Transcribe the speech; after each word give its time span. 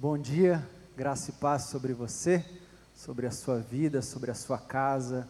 Bom 0.00 0.16
dia, 0.16 0.64
graça 0.96 1.30
e 1.30 1.32
paz 1.32 1.64
sobre 1.64 1.92
você, 1.92 2.44
sobre 2.94 3.26
a 3.26 3.32
sua 3.32 3.58
vida, 3.58 4.00
sobre 4.00 4.30
a 4.30 4.34
sua 4.34 4.56
casa 4.56 5.26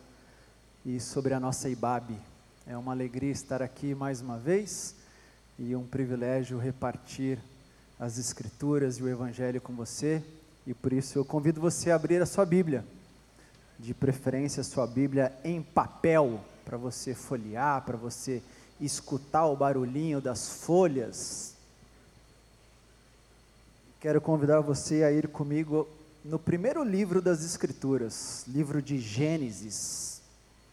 e 0.84 1.00
sobre 1.00 1.32
a 1.32 1.40
nossa 1.40 1.70
IBAB. 1.70 2.14
É 2.66 2.76
uma 2.76 2.92
alegria 2.92 3.32
estar 3.32 3.62
aqui 3.62 3.94
mais 3.94 4.20
uma 4.20 4.36
vez 4.36 4.94
e 5.58 5.74
um 5.74 5.86
privilégio 5.86 6.58
repartir 6.58 7.38
as 7.98 8.18
Escrituras 8.18 8.98
e 8.98 9.02
o 9.02 9.08
Evangelho 9.08 9.58
com 9.58 9.72
você. 9.72 10.22
E 10.66 10.74
por 10.74 10.92
isso 10.92 11.18
eu 11.18 11.24
convido 11.24 11.62
você 11.62 11.90
a 11.90 11.94
abrir 11.94 12.20
a 12.20 12.26
sua 12.26 12.44
Bíblia, 12.44 12.84
de 13.78 13.94
preferência 13.94 14.60
a 14.60 14.64
sua 14.64 14.86
Bíblia 14.86 15.32
em 15.42 15.62
papel, 15.62 16.44
para 16.66 16.76
você 16.76 17.14
folhear, 17.14 17.86
para 17.86 17.96
você 17.96 18.42
escutar 18.78 19.46
o 19.46 19.56
barulhinho 19.56 20.20
das 20.20 20.46
folhas 20.46 21.56
Quero 24.00 24.20
convidar 24.20 24.60
você 24.60 25.02
a 25.02 25.10
ir 25.10 25.26
comigo 25.26 25.88
no 26.24 26.38
primeiro 26.38 26.84
livro 26.84 27.20
das 27.20 27.44
Escrituras, 27.44 28.44
livro 28.46 28.80
de 28.80 28.96
Gênesis, 28.96 30.22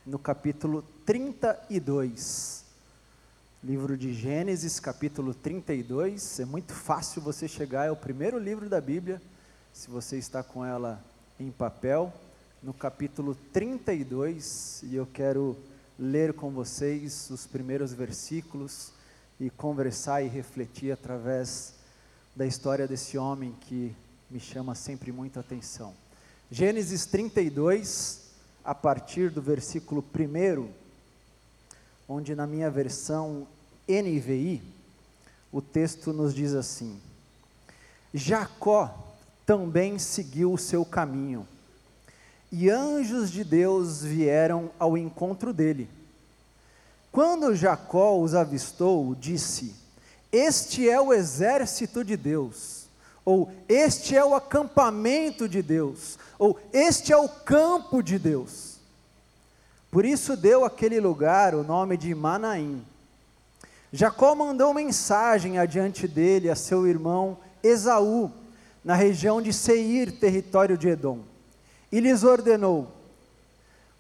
no 0.06 0.20
capítulo 0.20 0.84
32. 1.08 2.64
Livro 3.64 3.98
de 3.98 4.14
Gênesis, 4.14 4.80
capítulo 4.80 5.34
32. 5.34 6.40
É 6.40 6.46
muito 6.46 6.72
fácil 6.72 7.20
você 7.20 7.48
chegar, 7.48 7.88
é 7.88 7.92
o 7.92 7.96
primeiro 7.96 8.38
livro 8.38 8.70
da 8.70 8.80
Bíblia, 8.80 9.20
se 9.74 9.90
você 9.90 10.20
está 10.20 10.44
com 10.44 10.64
ela 10.64 11.04
em 11.40 11.50
papel, 11.50 12.14
no 12.62 12.76
capítulo 12.76 13.36
32, 13.52 14.84
e 14.84 14.96
eu 14.96 15.08
quero 15.08 15.58
ler 15.98 16.32
com 16.32 16.52
vocês 16.52 17.28
os 17.32 17.48
primeiros 17.48 17.92
versículos 17.92 18.92
e 19.40 19.50
conversar 19.50 20.22
e 20.22 20.28
refletir 20.28 20.92
através 20.92 21.74
da 22.36 22.46
história 22.46 22.86
desse 22.86 23.18
homem 23.18 23.56
que 23.62 23.96
me 24.30 24.42
chama 24.42 24.76
sempre 24.76 25.10
muita 25.12 25.40
atenção. 25.40 25.94
Gênesis 26.52 27.06
32, 27.06 28.24
a 28.64 28.76
partir 28.76 29.32
do 29.32 29.42
versículo 29.42 30.04
1, 30.14 30.68
onde 32.10 32.36
na 32.36 32.46
minha 32.46 32.70
versão 32.70 33.48
NVI, 33.88 34.62
o 35.50 35.62
texto 35.62 36.12
nos 36.12 36.36
diz 36.36 36.54
assim: 36.54 37.00
Jacó 38.14 39.16
também 39.46 39.98
seguiu 39.98 40.52
o 40.52 40.58
seu 40.58 40.84
caminho, 40.84 41.48
e 42.52 42.70
anjos 42.70 43.32
de 43.32 43.46
Deus 43.46 44.04
vieram 44.04 44.72
ao 44.78 44.98
encontro 44.98 45.54
dele. 45.54 45.90
Quando 47.14 47.56
Jacó 47.56 48.20
os 48.20 48.36
avistou, 48.36 49.16
disse: 49.16 49.85
este 50.36 50.90
é 50.90 51.00
o 51.00 51.14
exército 51.14 52.04
de 52.04 52.18
Deus, 52.18 52.88
ou 53.24 53.50
este 53.70 54.16
é 54.18 54.24
o 54.24 54.36
acampamento 54.36 55.48
de 55.48 55.62
Deus, 55.62 56.20
ou 56.38 56.60
este 56.74 57.14
é 57.14 57.18
o 57.18 57.30
campo 57.30 58.04
de 58.04 58.20
Deus. 58.20 58.76
Por 59.90 60.04
isso 60.04 60.36
deu 60.36 60.66
aquele 60.66 61.00
lugar 61.00 61.56
o 61.56 61.64
nome 61.64 61.96
de 61.96 62.14
Manaim. 62.14 62.86
Jacó 63.94 64.36
mandou 64.36 64.74
mensagem 64.74 65.58
adiante 65.58 66.06
dele 66.06 66.50
a 66.50 66.56
seu 66.56 66.86
irmão 66.86 67.38
Esaú, 67.64 68.30
na 68.84 68.94
região 68.94 69.42
de 69.42 69.54
Seir, 69.54 70.20
território 70.20 70.78
de 70.78 70.90
Edom, 70.90 71.20
e 71.90 72.02
lhes 72.02 72.26
ordenou: 72.26 72.92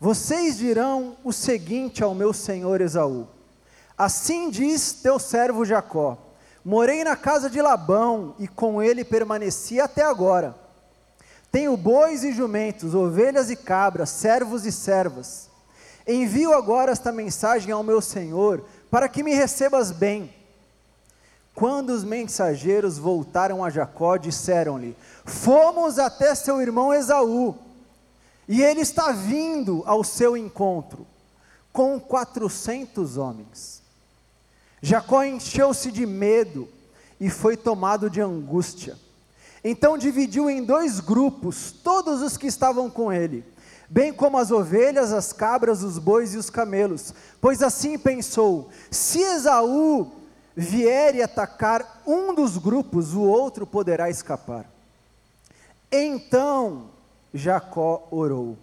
Vocês 0.02 0.58
dirão 0.58 1.16
o 1.23 1.31
seguinte 1.31 2.03
ao 2.03 2.13
meu 2.13 2.33
senhor 2.33 2.81
Esaú: 2.81 3.25
Assim 3.97 4.50
diz 4.50 4.91
teu 4.91 5.17
servo 5.17 5.63
Jacó: 5.63 6.25
Morei 6.66 7.03
na 7.03 7.16
casa 7.16 7.47
de 7.47 7.61
Labão 7.61 8.33
e 8.39 8.47
com 8.47 8.81
ele 8.81 9.05
permaneci 9.05 9.80
até 9.80 10.02
agora. 10.02 10.55
Tenho 11.52 11.77
bois 11.77 12.23
e 12.23 12.33
jumentos, 12.33 12.95
ovelhas 12.95 13.52
e 13.52 13.55
cabras, 13.55 14.09
servos 14.09 14.66
e 14.66 14.72
servas. 14.72 15.47
Envio 16.07 16.55
agora 16.55 16.91
esta 16.91 17.11
mensagem 17.11 17.72
ao 17.72 17.83
meu 17.83 18.01
senhor, 18.01 18.66
para 18.90 19.07
que 19.07 19.22
me 19.22 19.35
recebas 19.35 19.91
bem. 19.91 20.34
Quando 21.53 21.91
os 21.91 22.03
mensageiros 22.03 22.97
voltaram 22.97 23.63
a 23.63 23.69
Jacó, 23.69 24.17
disseram-lhe: 24.17 24.97
Fomos 25.23 26.00
até 26.00 26.34
seu 26.34 26.59
irmão 26.59 26.91
Esaú, 26.91 27.56
e 28.47 28.63
ele 28.63 28.81
está 28.81 29.11
vindo 29.11 29.84
ao 29.85 30.03
seu 30.03 30.35
encontro, 30.35 31.06
com 31.72 32.00
quatrocentos 32.00 33.17
homens. 33.17 33.84
Jacó 34.85 35.23
encheu-se 35.23 35.91
de 35.91 36.06
medo 36.06 36.69
e 37.19 37.28
foi 37.28 37.57
tomado 37.57 38.07
de 38.07 38.22
angústia. 38.22 38.96
Então 39.63 39.97
dividiu 39.97 40.47
em 40.47 40.63
dois 40.63 41.00
grupos 41.00 41.72
todos 41.72 42.22
os 42.22 42.38
que 42.38 42.46
estavam 42.46 42.88
com 42.88 43.12
ele, 43.12 43.44
bem 43.90 44.13
como 44.13 44.38
as 44.38 44.51
ovelhas, 44.51 45.12
as 45.12 45.34
cabras, 45.34 45.81
os 45.81 45.97
bois 45.97 46.35
e 46.35 46.38
os 46.38 46.51
camelos, 46.51 47.16
pois 47.41 47.63
assim 47.63 47.97
pensou: 47.97 48.69
se 48.91 49.19
Esaú 49.19 50.12
vier 50.56 51.16
e 51.16 51.23
atacar 51.23 52.03
um 52.06 52.35
dos 52.35 52.56
grupos, 52.56 53.16
o 53.16 53.22
outro 53.22 53.66
poderá 53.66 54.07
escapar. 54.07 54.69
Então 55.91 56.90
Jacó 57.34 58.07
orou: 58.12 58.56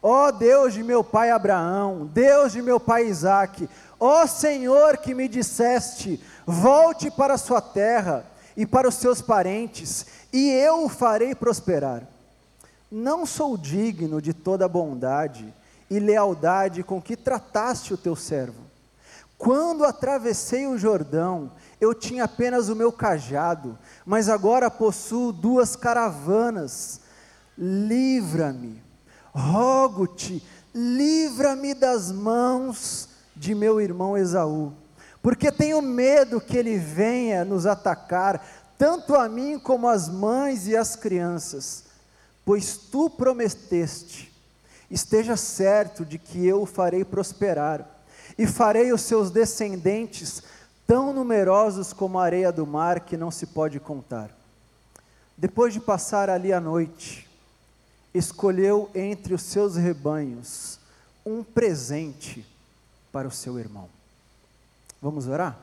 Ó 0.00 0.28
oh 0.28 0.30
Deus 0.32 0.72
de 0.72 0.84
meu 0.84 1.02
pai 1.02 1.30
Abraão, 1.30 2.06
Deus 2.06 2.52
de 2.52 2.62
meu 2.62 2.78
pai 2.78 3.08
Isaque, 3.08 3.68
Ó 3.98 4.26
Senhor 4.26 4.98
que 4.98 5.14
me 5.14 5.28
disseste: 5.28 6.22
volte 6.46 7.10
para 7.10 7.34
a 7.34 7.38
sua 7.38 7.60
terra 7.60 8.24
e 8.56 8.66
para 8.66 8.88
os 8.88 8.94
seus 8.94 9.20
parentes, 9.20 10.06
e 10.32 10.50
eu 10.50 10.84
o 10.84 10.88
farei 10.88 11.34
prosperar. 11.34 12.02
Não 12.90 13.26
sou 13.26 13.56
digno 13.56 14.20
de 14.20 14.32
toda 14.32 14.64
a 14.64 14.68
bondade 14.68 15.52
e 15.90 15.98
lealdade 15.98 16.82
com 16.82 17.00
que 17.00 17.16
trataste 17.16 17.92
o 17.92 17.96
teu 17.96 18.16
servo. 18.16 18.68
Quando 19.36 19.84
atravessei 19.84 20.66
o 20.66 20.78
Jordão, 20.78 21.52
eu 21.80 21.94
tinha 21.94 22.24
apenas 22.24 22.68
o 22.68 22.74
meu 22.74 22.90
cajado, 22.90 23.78
mas 24.04 24.28
agora 24.28 24.70
possuo 24.70 25.32
duas 25.32 25.76
caravanas. 25.76 27.00
Livra-me, 27.56 28.82
rogo-te, 29.32 30.42
livra-me 30.74 31.74
das 31.74 32.10
mãos 32.10 33.08
de 33.38 33.54
meu 33.54 33.80
irmão 33.80 34.16
Esaú, 34.16 34.72
porque 35.22 35.52
tenho 35.52 35.80
medo 35.80 36.40
que 36.40 36.56
ele 36.56 36.76
venha 36.76 37.44
nos 37.44 37.66
atacar, 37.66 38.44
tanto 38.76 39.14
a 39.14 39.28
mim 39.28 39.58
como 39.58 39.88
as 39.88 40.08
mães 40.08 40.66
e 40.66 40.76
as 40.76 40.96
crianças, 40.96 41.84
pois 42.44 42.76
tu 42.76 43.08
prometeste, 43.08 44.32
esteja 44.90 45.36
certo 45.36 46.04
de 46.04 46.18
que 46.18 46.46
eu 46.46 46.62
o 46.62 46.66
farei 46.66 47.04
prosperar, 47.04 47.86
e 48.36 48.46
farei 48.46 48.92
os 48.92 49.02
seus 49.02 49.30
descendentes 49.30 50.42
tão 50.86 51.12
numerosos 51.12 51.92
como 51.92 52.18
a 52.18 52.24
areia 52.24 52.52
do 52.52 52.66
mar 52.66 53.00
que 53.00 53.16
não 53.16 53.30
se 53.30 53.46
pode 53.46 53.78
contar. 53.78 54.30
Depois 55.36 55.72
de 55.72 55.80
passar 55.80 56.30
ali 56.30 56.52
a 56.52 56.60
noite, 56.60 57.28
escolheu 58.14 58.90
entre 58.94 59.34
os 59.34 59.42
seus 59.42 59.76
rebanhos 59.76 60.78
um 61.24 61.44
presente 61.44 62.46
para 63.12 63.28
o 63.28 63.30
seu 63.30 63.58
irmão. 63.58 63.88
Vamos 65.00 65.26
orar? 65.26 65.58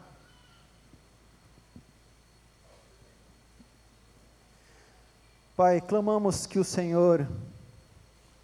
Pai, 5.55 5.79
clamamos 5.79 6.45
que 6.45 6.59
o 6.59 6.63
Senhor 6.63 7.27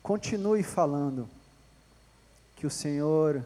continue 0.02 0.64
falando, 0.64 1.28
que 2.56 2.66
o 2.66 2.70
Senhor 2.70 3.46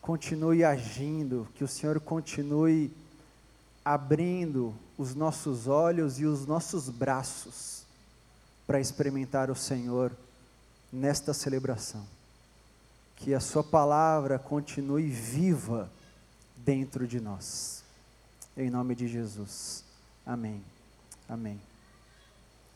continue 0.00 0.62
agindo, 0.62 1.48
que 1.54 1.64
o 1.64 1.68
Senhor 1.68 1.98
continue 1.98 2.92
abrindo 3.84 4.74
os 4.96 5.14
nossos 5.14 5.66
olhos 5.66 6.20
e 6.20 6.24
os 6.24 6.46
nossos 6.46 6.88
braços 6.88 7.84
para 8.66 8.80
experimentar 8.80 9.50
o 9.50 9.56
Senhor 9.56 10.12
nesta 10.92 11.34
celebração 11.34 12.06
que 13.16 13.34
a 13.34 13.40
Sua 13.40 13.62
palavra 13.62 14.38
continue 14.38 15.08
viva 15.08 15.90
dentro 16.56 17.06
de 17.06 17.20
nós. 17.20 17.82
Em 18.56 18.70
nome 18.70 18.94
de 18.94 19.08
Jesus. 19.08 19.84
Amém. 20.24 20.62
Amém. 21.28 21.60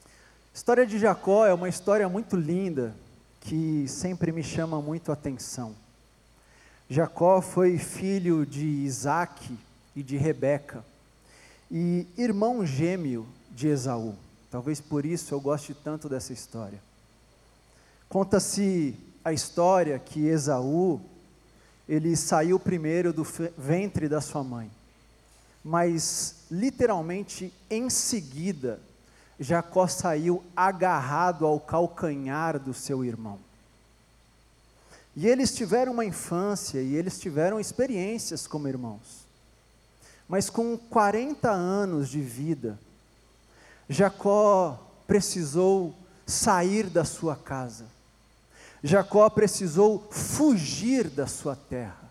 A 0.04 0.56
história 0.56 0.86
de 0.86 0.98
Jacó 0.98 1.46
é 1.46 1.54
uma 1.54 1.68
história 1.68 2.08
muito 2.08 2.36
linda 2.36 2.94
que 3.40 3.86
sempre 3.88 4.32
me 4.32 4.42
chama 4.42 4.82
muito 4.82 5.10
a 5.10 5.14
atenção. 5.14 5.74
Jacó 6.90 7.40
foi 7.40 7.78
filho 7.78 8.44
de 8.44 8.66
Isaac 8.66 9.56
e 9.94 10.02
de 10.02 10.16
Rebeca 10.16 10.84
e 11.70 12.06
irmão 12.16 12.64
gêmeo 12.64 13.26
de 13.50 13.68
Esaú. 13.68 14.14
Talvez 14.50 14.80
por 14.80 15.04
isso 15.04 15.34
eu 15.34 15.40
goste 15.40 15.74
tanto 15.74 16.08
dessa 16.08 16.32
história. 16.32 16.80
Conta-se 18.08 18.96
a 19.28 19.32
história 19.32 19.98
que 19.98 20.26
Esaú, 20.26 21.00
ele 21.88 22.16
saiu 22.16 22.58
primeiro 22.58 23.12
do 23.12 23.24
ventre 23.56 24.08
da 24.08 24.20
sua 24.20 24.42
mãe, 24.42 24.70
mas 25.64 26.36
literalmente 26.50 27.52
em 27.70 27.90
seguida 27.90 28.80
Jacó 29.38 29.86
saiu 29.86 30.42
agarrado 30.56 31.46
ao 31.46 31.60
calcanhar 31.60 32.58
do 32.58 32.74
seu 32.74 33.04
irmão. 33.04 33.38
E 35.14 35.26
eles 35.26 35.54
tiveram 35.54 35.92
uma 35.92 36.04
infância 36.04 36.80
e 36.80 36.94
eles 36.94 37.18
tiveram 37.18 37.60
experiências 37.60 38.46
como 38.46 38.68
irmãos. 38.68 39.26
Mas 40.28 40.50
com 40.50 40.76
40 40.76 41.50
anos 41.50 42.08
de 42.08 42.20
vida, 42.20 42.78
Jacó 43.88 44.78
precisou 45.06 45.94
sair 46.26 46.88
da 46.88 47.04
sua 47.04 47.36
casa. 47.36 47.97
Jacó 48.82 49.28
precisou 49.28 50.06
fugir 50.10 51.08
da 51.08 51.26
sua 51.26 51.56
terra. 51.56 52.08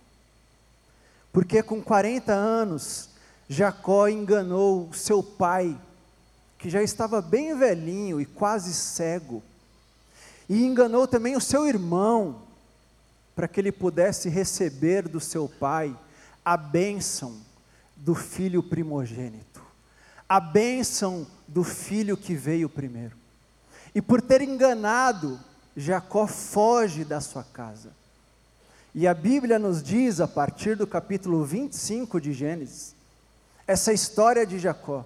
Porque 1.32 1.62
com 1.64 1.82
40 1.82 2.34
anos, 2.34 3.10
Jacó 3.48 4.08
enganou 4.08 4.92
seu 4.94 5.24
pai, 5.24 5.80
que 6.58 6.70
já 6.70 6.82
estava 6.82 7.22
bem 7.22 7.58
velhinho 7.58 8.20
e 8.20 8.26
quase 8.26 8.74
cego, 8.74 9.44
e 10.50 10.66
enganou 10.66 11.08
também 11.08 11.36
o 11.36 11.42
seu 11.42 11.68
irmão, 11.68 12.42
para 13.36 13.48
que 13.48 13.60
ele 13.60 13.72
pudesse 13.72 14.30
receber 14.30 15.08
do 15.08 15.20
seu 15.20 15.48
pai 15.48 15.96
a 16.44 16.58
bênção 16.58 17.38
do 17.96 18.16
filho 18.16 18.64
primogênito, 18.64 19.62
a 20.28 20.40
bênção 20.40 21.28
do 21.48 21.64
filho 21.64 22.18
que 22.18 22.34
veio 22.34 22.68
primeiro. 22.68 23.16
E 23.94 24.02
por 24.02 24.22
ter 24.22 24.42
enganado, 24.42 25.40
Jacó 25.80 26.26
foge 26.26 27.06
da 27.06 27.22
sua 27.22 27.44
casa. 27.44 27.92
E 28.96 29.08
a 29.08 29.14
Bíblia 29.14 29.60
nos 29.60 29.84
diz, 29.84 30.20
a 30.20 30.28
partir 30.28 30.76
do 30.76 30.88
capítulo 30.88 31.46
25 31.46 32.20
de 32.20 32.34
Gênesis, 32.34 32.96
essa 33.68 33.94
história 33.94 34.44
de 34.44 34.58
Jacó, 34.58 35.06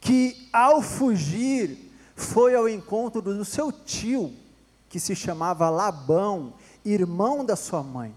que 0.00 0.48
ao 0.52 0.80
fugir 0.80 1.90
foi 2.14 2.54
ao 2.54 2.68
encontro 2.68 3.20
do 3.20 3.44
seu 3.44 3.72
tio, 3.72 4.32
que 4.88 5.00
se 5.00 5.16
chamava 5.16 5.68
Labão, 5.68 6.52
irmão 6.84 7.44
da 7.44 7.56
sua 7.56 7.82
mãe. 7.82 8.14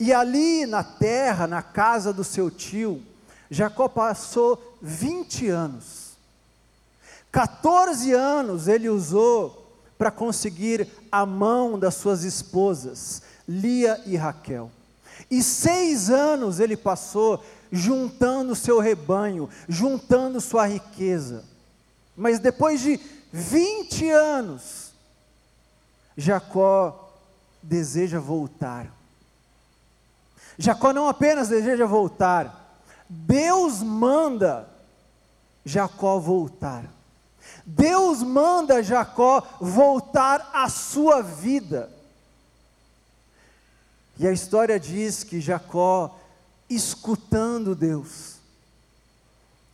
E 0.00 0.10
ali 0.10 0.64
na 0.64 0.82
terra, 0.82 1.46
na 1.46 1.60
casa 1.60 2.14
do 2.14 2.24
seu 2.24 2.50
tio, 2.50 3.02
Jacó 3.50 3.88
passou 3.88 4.78
20 4.80 5.48
anos. 5.48 6.12
14 7.30 8.10
anos 8.12 8.68
ele 8.68 8.88
usou 8.88 9.61
para 10.02 10.10
conseguir 10.10 10.88
a 11.12 11.24
mão 11.24 11.78
das 11.78 11.94
suas 11.94 12.24
esposas, 12.24 13.22
Lia 13.46 14.02
e 14.04 14.16
Raquel. 14.16 14.68
E 15.30 15.40
seis 15.40 16.10
anos 16.10 16.58
ele 16.58 16.76
passou 16.76 17.40
juntando 17.70 18.56
seu 18.56 18.80
rebanho, 18.80 19.48
juntando 19.68 20.40
sua 20.40 20.66
riqueza. 20.66 21.44
Mas 22.16 22.40
depois 22.40 22.80
de 22.80 22.98
20 23.32 24.10
anos, 24.10 24.90
Jacó 26.16 27.14
deseja 27.62 28.18
voltar. 28.18 28.92
Jacó 30.58 30.92
não 30.92 31.06
apenas 31.06 31.48
deseja 31.48 31.86
voltar, 31.86 32.76
Deus 33.08 33.80
manda 33.84 34.68
Jacó 35.64 36.18
voltar. 36.18 36.90
Deus 37.64 38.22
manda 38.22 38.82
Jacó 38.82 39.46
voltar 39.60 40.50
à 40.52 40.68
sua 40.68 41.22
vida. 41.22 41.90
E 44.18 44.26
a 44.26 44.32
história 44.32 44.78
diz 44.78 45.24
que 45.24 45.40
Jacó, 45.40 46.18
escutando 46.68 47.74
Deus, 47.74 48.36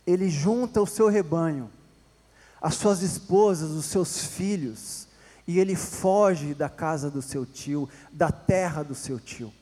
ele 0.05 0.29
junta 0.29 0.81
o 0.81 0.87
seu 0.87 1.07
rebanho, 1.07 1.69
as 2.61 2.75
suas 2.75 3.01
esposas, 3.01 3.71
os 3.71 3.85
seus 3.85 4.25
filhos, 4.25 5.07
e 5.47 5.59
ele 5.59 5.75
foge 5.75 6.53
da 6.53 6.69
casa 6.69 7.09
do 7.09 7.21
seu 7.21 7.45
tio, 7.45 7.89
da 8.11 8.31
terra 8.31 8.83
do 8.83 8.95
seu 8.95 9.19
tio. 9.19 9.53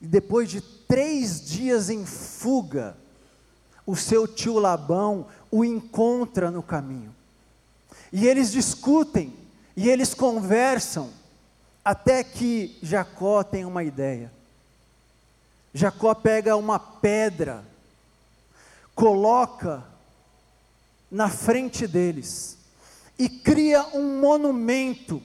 E 0.00 0.06
depois 0.06 0.50
de 0.50 0.60
três 0.60 1.40
dias 1.44 1.88
em 1.88 2.04
fuga, 2.04 2.96
o 3.86 3.94
seu 3.96 4.26
tio 4.26 4.58
Labão 4.58 5.26
o 5.50 5.64
encontra 5.64 6.50
no 6.50 6.62
caminho. 6.62 7.14
E 8.12 8.26
eles 8.26 8.50
discutem, 8.50 9.32
e 9.76 9.88
eles 9.88 10.14
conversam, 10.14 11.10
até 11.84 12.24
que 12.24 12.78
Jacó 12.82 13.42
tem 13.42 13.64
uma 13.64 13.84
ideia. 13.84 14.32
Jacó 15.72 16.14
pega 16.14 16.56
uma 16.56 16.78
pedra, 16.78 17.64
coloca 18.94 19.84
na 21.10 21.28
frente 21.28 21.86
deles, 21.86 22.56
e 23.18 23.28
cria 23.28 23.84
um 23.94 24.20
monumento, 24.20 25.22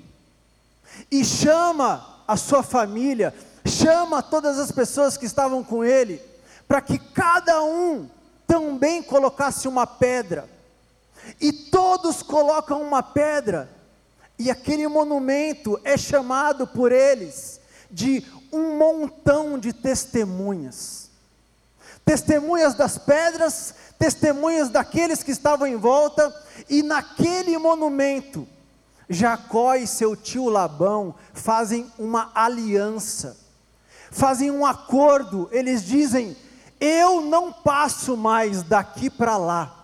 e 1.10 1.24
chama 1.24 2.24
a 2.28 2.36
sua 2.36 2.62
família, 2.62 3.34
chama 3.66 4.22
todas 4.22 4.60
as 4.60 4.72
pessoas 4.72 5.16
que 5.16 5.26
estavam 5.26 5.64
com 5.64 5.84
ele, 5.84 6.22
para 6.68 6.82
que 6.82 7.00
cada 7.00 7.64
um 7.64 8.10
também 8.50 9.04
colocasse 9.04 9.68
uma 9.68 9.86
pedra. 9.86 10.50
E 11.40 11.54
todos 11.54 12.24
colocam 12.24 12.82
uma 12.82 13.04
pedra, 13.04 13.70
e 14.40 14.50
aquele 14.50 14.88
monumento 14.88 15.80
é 15.84 15.96
chamado 15.96 16.66
por 16.66 16.92
eles 16.92 17.62
de 17.92 18.26
um 18.52 18.76
montão 18.78 19.60
de 19.60 19.72
testemunhas. 19.72 21.12
Testemunhas 22.04 22.74
das 22.74 22.98
pedras, 22.98 23.76
testemunhas 24.00 24.70
daqueles 24.70 25.22
que 25.22 25.32
estavam 25.32 25.68
em 25.68 25.76
volta, 25.76 26.34
e 26.68 26.82
naquele 26.82 27.56
monumento, 27.60 28.48
Jacó 29.08 29.76
e 29.76 29.86
seu 29.86 30.16
tio 30.16 30.50
Labão 30.50 31.14
fazem 31.34 31.92
uma 32.00 32.32
aliança, 32.34 33.38
fazem 34.10 34.50
um 34.50 34.66
acordo, 34.66 35.48
eles 35.52 35.84
dizem: 35.84 36.36
eu 36.80 37.22
não 37.22 37.52
passo 37.52 38.16
mais 38.16 38.64
daqui 38.64 39.10
para 39.10 39.38
lá. 39.38 39.76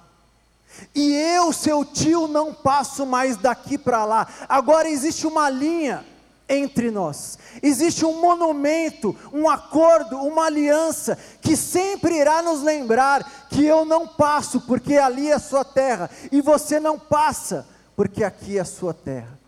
E 0.93 1.13
eu, 1.13 1.53
seu 1.53 1.85
tio, 1.85 2.27
não 2.27 2.53
passo 2.53 3.05
mais 3.05 3.37
daqui 3.37 3.77
para 3.77 4.05
lá. 4.05 4.27
Agora 4.47 4.89
existe 4.89 5.25
uma 5.25 5.49
linha 5.49 6.05
entre 6.47 6.91
nós. 6.91 7.37
Existe 7.61 8.05
um 8.05 8.21
monumento, 8.21 9.15
um 9.33 9.49
acordo, 9.49 10.17
uma 10.17 10.45
aliança 10.45 11.17
que 11.41 11.55
sempre 11.55 12.17
irá 12.17 12.41
nos 12.41 12.61
lembrar 12.61 13.47
que 13.49 13.65
eu 13.65 13.85
não 13.85 14.07
passo 14.07 14.61
porque 14.61 14.95
ali 14.97 15.29
é 15.29 15.39
sua 15.39 15.63
terra 15.63 16.09
e 16.31 16.41
você 16.41 16.79
não 16.79 16.99
passa 16.99 17.65
porque 17.95 18.23
aqui 18.23 18.57
é 18.57 18.63
sua 18.63 18.93
terra. 18.93 19.39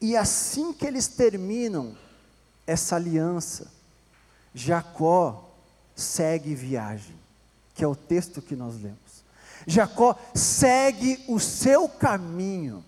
E 0.00 0.16
assim 0.16 0.72
que 0.72 0.86
eles 0.86 1.06
terminam 1.06 1.96
essa 2.66 2.96
aliança, 2.96 3.66
Jacó 4.54 5.53
segue 5.94 6.54
viagem, 6.54 7.14
que 7.74 7.84
é 7.84 7.86
o 7.86 7.94
texto 7.94 8.42
que 8.42 8.56
nós 8.56 8.74
lemos. 8.80 8.98
Jacó 9.66 10.18
segue 10.34 11.24
o 11.28 11.38
seu 11.40 11.88
caminho. 11.88 12.84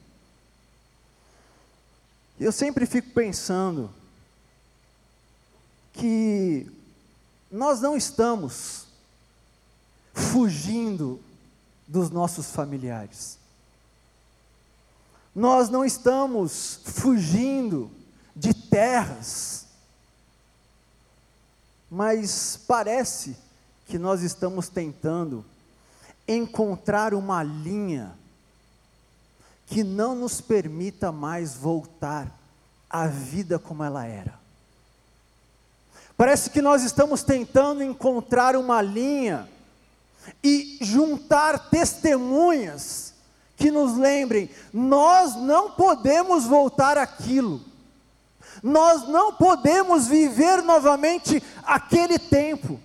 Eu 2.38 2.52
sempre 2.52 2.84
fico 2.84 3.10
pensando 3.10 3.90
que 5.92 6.70
nós 7.50 7.80
não 7.80 7.96
estamos 7.96 8.86
fugindo 10.12 11.20
dos 11.86 12.10
nossos 12.10 12.50
familiares. 12.50 13.38
Nós 15.34 15.68
não 15.68 15.84
estamos 15.84 16.80
fugindo 16.84 17.90
de 18.34 18.52
terras 18.52 19.65
mas 21.90 22.58
parece 22.66 23.36
que 23.86 23.98
nós 23.98 24.22
estamos 24.22 24.68
tentando 24.68 25.44
encontrar 26.26 27.14
uma 27.14 27.42
linha 27.42 28.16
que 29.66 29.82
não 29.82 30.14
nos 30.14 30.40
permita 30.40 31.10
mais 31.12 31.54
voltar 31.54 32.32
à 32.88 33.06
vida 33.06 33.58
como 33.58 33.82
ela 33.82 34.04
era. 34.06 34.34
Parece 36.16 36.50
que 36.50 36.62
nós 36.62 36.82
estamos 36.82 37.22
tentando 37.22 37.82
encontrar 37.82 38.56
uma 38.56 38.80
linha 38.80 39.48
e 40.42 40.78
juntar 40.80 41.70
testemunhas 41.70 43.12
que 43.56 43.70
nos 43.70 43.96
lembrem, 43.96 44.50
nós 44.72 45.34
não 45.34 45.70
podemos 45.72 46.44
voltar 46.44 46.98
aquilo. 46.98 47.60
Nós 48.62 49.06
não 49.08 49.32
podemos 49.32 50.06
viver 50.06 50.62
novamente 50.62 51.42
aquele 51.64 52.18
tempo. 52.18 52.80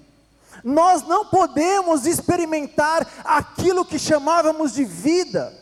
Nós 0.63 1.03
não 1.03 1.25
podemos 1.25 2.05
experimentar 2.05 3.07
aquilo 3.23 3.85
que 3.85 3.97
chamávamos 3.97 4.73
de 4.73 4.85
vida. 4.85 5.53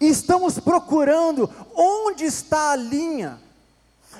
Estamos 0.00 0.58
procurando 0.58 1.50
onde 1.74 2.24
está 2.24 2.72
a 2.72 2.76
linha. 2.76 3.40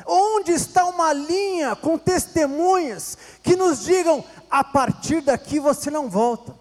Onde 0.07 0.53
está 0.53 0.85
uma 0.85 1.13
linha 1.13 1.75
com 1.75 1.97
testemunhas 1.97 3.17
que 3.43 3.57
nos 3.57 3.85
digam: 3.85 4.25
a 4.51 4.63
partir 4.63 5.23
daqui 5.23 5.59
você 5.59 5.91
não 5.91 6.09
volta. 6.09 6.55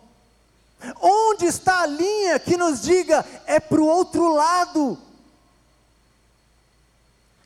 Onde 1.02 1.46
está 1.46 1.82
a 1.82 1.86
linha 1.86 2.40
que 2.40 2.58
nos 2.58 2.82
diga 2.82 3.26
é 3.46 3.60
para 3.60 3.82
o 3.82 3.88
outro 3.88 4.34
lado? 4.34 4.98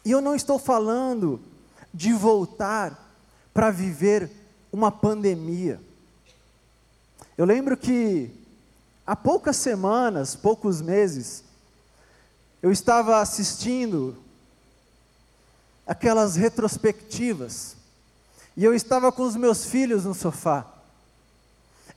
E 0.10 0.12
eu 0.12 0.22
não 0.22 0.34
estou 0.34 0.58
falando 0.58 1.40
de 1.94 2.12
voltar 2.14 3.14
para 3.54 3.70
viver 3.70 4.28
uma 4.72 4.92
pandemia. 4.92 5.80
Eu 7.38 7.46
lembro 7.46 7.78
que 7.78 8.32
há 9.06 9.16
poucas 9.16 9.56
semanas, 9.58 10.36
poucos 10.36 10.82
meses, 10.82 11.44
eu 12.60 12.72
estava 12.72 13.22
assistindo 13.22 14.18
aquelas 15.86 16.36
retrospectivas, 16.36 17.76
e 18.58 18.66
eu 18.66 18.74
estava 18.74 19.12
com 19.12 19.22
os 19.22 19.36
meus 19.36 19.64
filhos 19.64 20.06
no 20.06 20.16
sofá. 20.16 20.66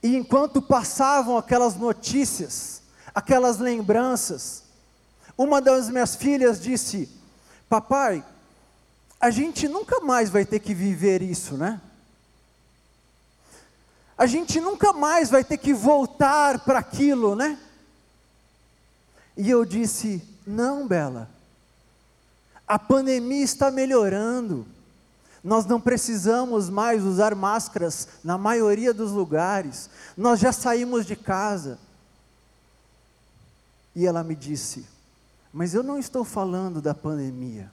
E 0.03 0.15
enquanto 0.17 0.61
passavam 0.61 1.39
aquelas 1.39 1.77
notícias, 1.77 2.83
aquelas 3.15 3.57
lembranças, 3.57 4.65
uma 5.35 5.63
das 5.63 5.89
minhas 5.89 6.15
filhas 6.15 6.61
disse: 6.61 7.22
Papai, 7.73 8.23
a 9.19 9.31
gente 9.31 9.67
nunca 9.67 9.99
mais 10.01 10.29
vai 10.29 10.45
ter 10.45 10.61
que 10.61 10.75
viver 10.75 11.23
isso, 11.23 11.57
né? 11.57 11.81
A 14.19 14.27
gente 14.27 14.61
nunca 14.61 14.93
mais 14.93 15.31
vai 15.31 15.43
ter 15.43 15.57
que 15.57 15.73
voltar 15.73 16.59
para 16.67 16.81
aquilo, 16.81 17.35
né? 17.35 17.59
E 19.39 19.49
eu 19.49 19.65
disse: 19.65 20.23
Não, 20.47 20.87
Bela, 20.87 21.31
a 22.69 22.79
pandemia 22.79 23.43
está 23.43 23.71
melhorando. 23.71 24.67
Nós 25.43 25.65
não 25.65 25.81
precisamos 25.81 26.69
mais 26.69 27.03
usar 27.03 27.35
máscaras 27.35 28.07
na 28.23 28.37
maioria 28.37 28.93
dos 28.93 29.13
lugares. 29.13 29.89
Nós 30.15 30.39
já 30.39 30.53
saímos 30.53 31.07
de 31.07 31.17
casa. 31.17 31.79
E 33.97 34.07
ela 34.07 34.23
me 34.23 34.35
disse: 34.35 34.92
Mas 35.53 35.75
eu 35.75 35.83
não 35.83 35.99
estou 35.99 36.25
falando 36.25 36.81
da 36.81 36.95
pandemia. 36.95 37.71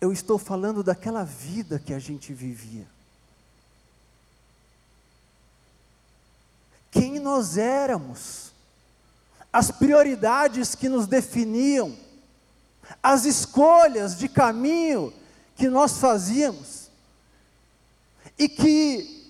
Eu 0.00 0.12
estou 0.12 0.38
falando 0.38 0.82
daquela 0.82 1.22
vida 1.22 1.78
que 1.78 1.94
a 1.94 1.98
gente 1.98 2.32
vivia. 2.32 2.86
Quem 6.90 7.20
nós 7.20 7.56
éramos, 7.56 8.52
as 9.52 9.70
prioridades 9.70 10.74
que 10.74 10.88
nos 10.88 11.06
definiam, 11.06 11.96
as 13.02 13.24
escolhas 13.24 14.18
de 14.18 14.28
caminho 14.28 15.12
que 15.56 15.68
nós 15.68 15.98
fazíamos, 15.98 16.90
e 18.36 18.48
que 18.48 19.22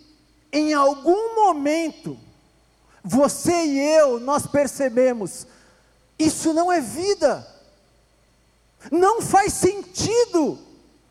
em 0.52 0.72
algum 0.74 1.34
momento, 1.34 2.18
você 3.02 3.64
e 3.64 3.78
eu, 3.78 4.20
nós 4.20 4.46
percebemos, 4.46 5.46
isso 6.18 6.52
não 6.52 6.70
é 6.70 6.80
vida, 6.80 7.46
não 8.90 9.20
faz 9.20 9.52
sentido 9.52 10.58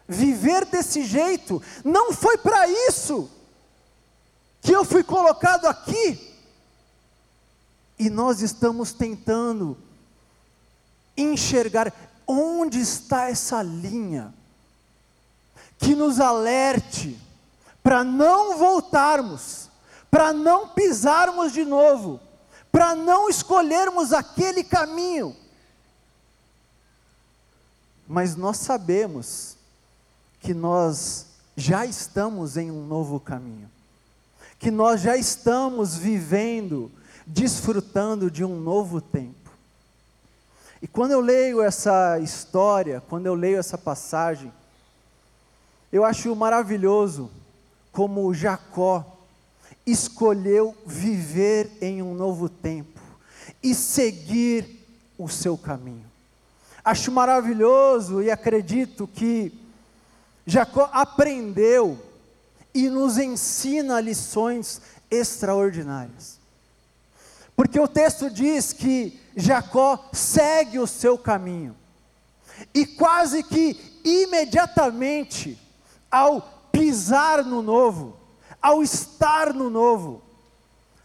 viver 0.07 0.65
desse 0.65 1.03
jeito, 1.03 1.61
não 1.83 2.11
foi 2.11 2.37
para 2.37 2.67
isso 2.67 3.29
que 4.61 4.71
eu 4.71 4.85
fui 4.85 5.03
colocado 5.03 5.65
aqui, 5.65 6.29
e 7.97 8.09
nós 8.09 8.41
estamos 8.41 8.93
tentando 8.93 9.77
enxergar, 11.15 11.93
Onde 12.33 12.79
está 12.79 13.29
essa 13.29 13.61
linha 13.61 14.33
que 15.77 15.93
nos 15.95 16.19
alerte 16.21 17.19
para 17.83 18.05
não 18.05 18.57
voltarmos, 18.57 19.69
para 20.09 20.31
não 20.31 20.69
pisarmos 20.69 21.51
de 21.51 21.65
novo, 21.65 22.21
para 22.71 22.95
não 22.95 23.29
escolhermos 23.29 24.13
aquele 24.13 24.63
caminho? 24.63 25.35
Mas 28.07 28.35
nós 28.35 28.57
sabemos 28.57 29.57
que 30.39 30.53
nós 30.53 31.27
já 31.55 31.85
estamos 31.85 32.57
em 32.57 32.71
um 32.71 32.85
novo 32.85 33.19
caminho, 33.19 33.69
que 34.57 34.71
nós 34.71 35.01
já 35.01 35.15
estamos 35.15 35.95
vivendo, 35.95 36.91
desfrutando 37.25 38.31
de 38.31 38.43
um 38.43 38.59
novo 38.59 38.99
tempo. 38.99 39.51
E 40.81 40.87
quando 40.87 41.11
eu 41.11 41.21
leio 41.21 41.61
essa 41.61 42.17
história, 42.19 43.03
quando 43.07 43.27
eu 43.27 43.35
leio 43.35 43.59
essa 43.59 43.77
passagem, 43.77 44.51
eu 45.91 46.03
acho 46.03 46.35
maravilhoso 46.35 47.29
como 47.91 48.33
Jacó 48.33 49.05
escolheu 49.85 50.75
viver 50.85 51.69
em 51.81 52.01
um 52.01 52.13
novo 52.13 52.47
tempo 52.47 52.99
e 53.61 53.73
seguir 53.73 54.85
o 55.17 55.27
seu 55.27 55.57
caminho. 55.57 56.05
Acho 56.83 57.11
maravilhoso 57.11 58.21
e 58.21 58.31
acredito 58.31 59.07
que 59.07 59.53
Jacó 60.45 60.89
aprendeu 60.91 61.99
e 62.73 62.89
nos 62.89 63.17
ensina 63.17 63.99
lições 63.99 64.81
extraordinárias. 65.09 66.39
Porque 67.55 67.79
o 67.79 67.87
texto 67.87 68.29
diz 68.29 68.73
que 68.73 69.19
Jacó 69.35 70.09
segue 70.11 70.79
o 70.79 70.87
seu 70.87 71.17
caminho. 71.17 71.75
E 72.73 72.85
quase 72.85 73.43
que 73.43 73.99
imediatamente, 74.03 75.59
ao 76.09 76.41
pisar 76.71 77.43
no 77.43 77.61
novo, 77.61 78.17
ao 78.61 78.83
estar 78.83 79.53
no 79.53 79.69
novo, 79.69 80.21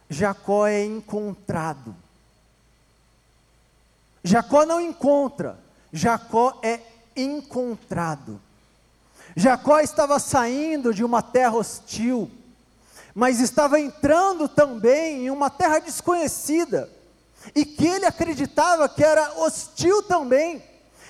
Jacó 0.09 0.67
é 0.67 0.85
encontrado. 0.85 1.95
Jacó 4.23 4.67
não 4.67 4.81
encontra, 4.81 5.59
Jacó 5.93 6.59
é 6.63 6.81
encontrado. 7.17 8.41
Jacó 9.35 9.81
estava 9.81 10.19
saindo 10.19 10.93
de 10.93 11.05
uma 11.05 11.23
terra 11.23 11.57
hostil, 11.57 12.31
mas 13.15 13.41
estava 13.41 13.81
entrando 13.81 14.49
também 14.49 15.27
em 15.27 15.31
uma 15.31 15.49
terra 15.51 15.79
desconhecida 15.79 16.91
e 17.55 17.65
que 17.65 17.87
ele 17.87 18.07
acreditava 18.07 18.89
que 18.89 19.05
era 19.05 19.41
hostil 19.41 20.03
também. 20.03 20.63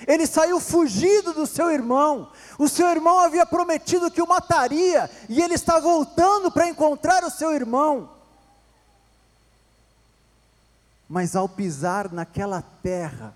Ele 0.05 0.27
saiu 0.27 0.59
fugido 0.59 1.33
do 1.33 1.47
seu 1.47 1.71
irmão. 1.71 2.29
O 2.59 2.67
seu 2.67 2.87
irmão 2.89 3.19
havia 3.19 3.45
prometido 3.45 4.11
que 4.11 4.21
o 4.21 4.27
mataria, 4.27 5.09
e 5.29 5.41
ele 5.41 5.53
está 5.53 5.79
voltando 5.79 6.51
para 6.51 6.67
encontrar 6.67 7.23
o 7.23 7.31
seu 7.31 7.53
irmão. 7.53 8.09
Mas 11.07 11.35
ao 11.35 11.47
pisar 11.47 12.11
naquela 12.11 12.61
terra, 12.61 13.33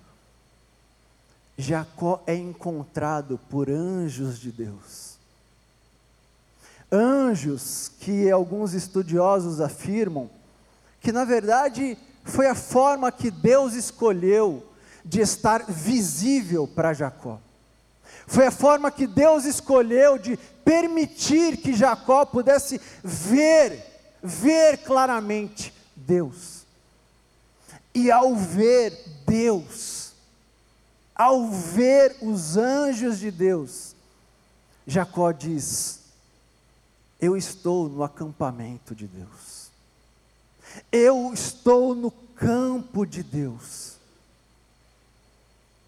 Jacó 1.57 2.21
é 2.27 2.35
encontrado 2.35 3.39
por 3.49 3.69
anjos 3.69 4.39
de 4.39 4.51
Deus. 4.51 5.11
Anjos 6.91 7.89
que 7.99 8.29
alguns 8.29 8.73
estudiosos 8.73 9.61
afirmam 9.61 10.29
que, 10.99 11.11
na 11.11 11.23
verdade, 11.23 11.97
foi 12.25 12.47
a 12.47 12.55
forma 12.55 13.11
que 13.11 13.31
Deus 13.31 13.73
escolheu 13.73 14.70
de 15.03 15.21
estar 15.21 15.65
visível 15.67 16.67
para 16.67 16.93
Jacó. 16.93 17.39
Foi 18.27 18.47
a 18.47 18.51
forma 18.51 18.91
que 18.91 19.07
Deus 19.07 19.45
escolheu 19.45 20.17
de 20.17 20.37
permitir 20.63 21.57
que 21.57 21.73
Jacó 21.73 22.25
pudesse 22.25 22.79
ver, 23.03 23.83
ver 24.21 24.77
claramente 24.77 25.73
Deus. 25.95 26.65
E 27.93 28.09
ao 28.09 28.35
ver 28.35 28.97
Deus, 29.27 30.13
ao 31.13 31.49
ver 31.49 32.15
os 32.21 32.55
anjos 32.55 33.19
de 33.19 33.29
Deus, 33.29 33.95
Jacó 34.87 35.31
diz: 35.31 35.99
Eu 37.19 37.35
estou 37.35 37.89
no 37.89 38.03
acampamento 38.03 38.95
de 38.95 39.07
Deus. 39.07 39.69
Eu 40.91 41.33
estou 41.33 41.93
no 41.93 42.11
campo 42.11 43.05
de 43.05 43.23
Deus. 43.23 43.90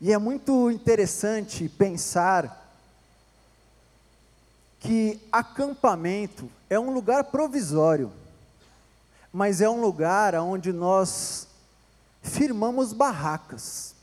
E 0.06 0.12
é 0.12 0.18
muito 0.18 0.70
interessante 0.70 1.70
pensar 1.70 2.70
que 4.82 5.18
acampamento 5.32 6.52
é 6.70 6.78
um 6.78 6.92
lugar 6.92 7.24
provisório, 7.24 8.12
mas 9.32 9.62
é 9.62 9.70
um 9.70 9.80
lugar 9.80 10.36
onde 10.36 10.74
nós 10.74 11.48
firmamos 12.22 12.92
barracas. 12.92 13.96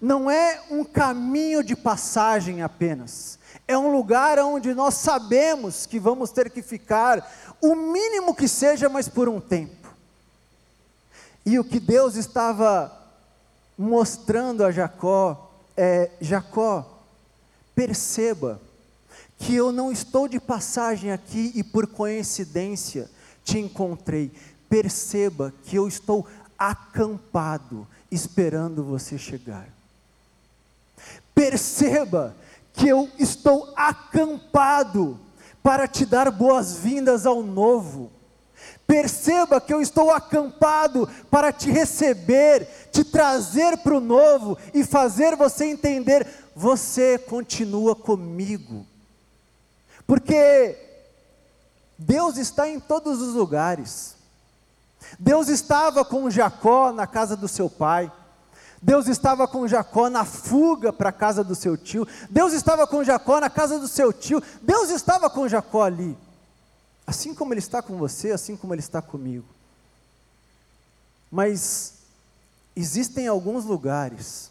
Não 0.00 0.30
é 0.30 0.62
um 0.70 0.84
caminho 0.84 1.62
de 1.62 1.76
passagem 1.76 2.62
apenas, 2.62 3.38
é 3.68 3.76
um 3.76 3.92
lugar 3.92 4.38
onde 4.38 4.72
nós 4.72 4.94
sabemos 4.94 5.84
que 5.84 6.00
vamos 6.00 6.30
ter 6.30 6.48
que 6.48 6.62
ficar 6.62 7.30
o 7.60 7.74
mínimo 7.74 8.34
que 8.34 8.48
seja, 8.48 8.88
mas 8.88 9.06
por 9.06 9.28
um 9.28 9.38
tempo. 9.38 9.94
E 11.44 11.58
o 11.58 11.64
que 11.64 11.78
Deus 11.78 12.16
estava 12.16 12.99
mostrando 13.80 14.62
a 14.62 14.70
Jacó 14.70 15.50
é: 15.74 16.10
Jacó, 16.20 16.86
perceba 17.74 18.60
que 19.38 19.54
eu 19.54 19.72
não 19.72 19.90
estou 19.90 20.28
de 20.28 20.38
passagem 20.38 21.10
aqui 21.10 21.50
e 21.54 21.64
por 21.64 21.86
coincidência 21.86 23.10
te 23.42 23.58
encontrei. 23.58 24.30
perceba 24.68 25.52
que 25.64 25.74
eu 25.76 25.88
estou 25.88 26.26
acampado 26.56 27.88
esperando 28.10 28.84
você 28.84 29.16
chegar. 29.16 29.66
Perceba 31.34 32.36
que 32.74 32.86
eu 32.86 33.08
estou 33.18 33.72
acampado 33.74 35.18
para 35.62 35.88
te 35.88 36.04
dar 36.04 36.30
boas-vindas 36.30 37.24
ao 37.24 37.42
novo. 37.42 38.12
Perceba 38.90 39.60
que 39.60 39.72
eu 39.72 39.80
estou 39.80 40.10
acampado 40.10 41.08
para 41.30 41.52
te 41.52 41.70
receber, 41.70 42.66
te 42.90 43.04
trazer 43.04 43.78
para 43.78 43.96
o 43.96 44.00
novo 44.00 44.58
e 44.74 44.82
fazer 44.82 45.36
você 45.36 45.66
entender: 45.66 46.26
você 46.56 47.16
continua 47.16 47.94
comigo. 47.94 48.84
Porque 50.04 50.76
Deus 51.96 52.36
está 52.36 52.68
em 52.68 52.80
todos 52.80 53.22
os 53.22 53.32
lugares. 53.32 54.16
Deus 55.20 55.46
estava 55.46 56.04
com 56.04 56.28
Jacó 56.28 56.90
na 56.90 57.06
casa 57.06 57.36
do 57.36 57.46
seu 57.46 57.70
pai. 57.70 58.10
Deus 58.82 59.06
estava 59.06 59.46
com 59.46 59.68
Jacó 59.68 60.10
na 60.10 60.24
fuga 60.24 60.92
para 60.92 61.10
a 61.10 61.12
casa 61.12 61.44
do 61.44 61.54
seu 61.54 61.76
tio. 61.76 62.08
Deus 62.28 62.52
estava 62.52 62.88
com 62.88 63.04
Jacó 63.04 63.38
na 63.38 63.48
casa 63.48 63.78
do 63.78 63.86
seu 63.86 64.12
tio. 64.12 64.42
Deus 64.60 64.90
estava 64.90 65.30
com 65.30 65.46
Jacó 65.46 65.84
ali. 65.84 66.18
Assim 67.10 67.34
como 67.34 67.52
Ele 67.52 67.58
está 67.58 67.82
com 67.82 67.98
você, 67.98 68.30
assim 68.30 68.56
como 68.56 68.72
Ele 68.72 68.78
está 68.78 69.02
comigo. 69.02 69.44
Mas 71.28 71.94
existem 72.76 73.26
alguns 73.26 73.64
lugares, 73.64 74.48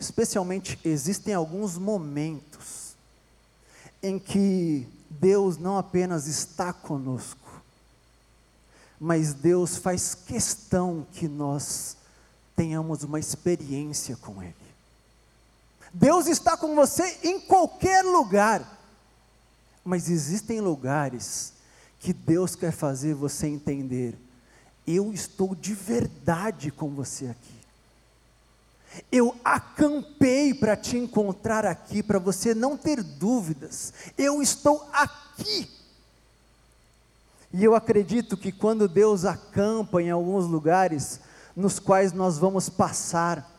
especialmente 0.00 0.76
existem 0.84 1.32
alguns 1.32 1.78
momentos, 1.78 2.96
em 4.02 4.18
que 4.18 4.84
Deus 5.08 5.56
não 5.58 5.78
apenas 5.78 6.26
está 6.26 6.72
conosco, 6.72 7.62
mas 8.98 9.32
Deus 9.32 9.76
faz 9.76 10.12
questão 10.12 11.06
que 11.12 11.28
nós 11.28 11.96
tenhamos 12.56 13.04
uma 13.04 13.20
experiência 13.20 14.16
com 14.16 14.42
Ele. 14.42 14.56
Deus 15.92 16.26
está 16.26 16.56
com 16.56 16.74
você 16.74 17.20
em 17.22 17.38
qualquer 17.38 18.02
lugar, 18.02 18.73
mas 19.84 20.08
existem 20.08 20.60
lugares 20.60 21.52
que 22.00 22.12
Deus 22.12 22.56
quer 22.56 22.72
fazer 22.72 23.14
você 23.14 23.46
entender: 23.46 24.18
eu 24.86 25.12
estou 25.12 25.54
de 25.54 25.74
verdade 25.74 26.70
com 26.70 26.90
você 26.90 27.26
aqui. 27.26 27.64
Eu 29.10 29.34
acampei 29.44 30.54
para 30.54 30.76
te 30.76 30.96
encontrar 30.96 31.66
aqui, 31.66 32.02
para 32.02 32.18
você 32.18 32.54
não 32.54 32.76
ter 32.76 33.02
dúvidas. 33.02 33.92
Eu 34.16 34.40
estou 34.40 34.88
aqui. 34.92 35.68
E 37.52 37.62
eu 37.62 37.74
acredito 37.74 38.36
que 38.36 38.52
quando 38.52 38.88
Deus 38.88 39.24
acampa 39.24 40.00
em 40.00 40.10
alguns 40.10 40.46
lugares 40.46 41.20
nos 41.56 41.78
quais 41.78 42.12
nós 42.12 42.38
vamos 42.38 42.68
passar, 42.68 43.50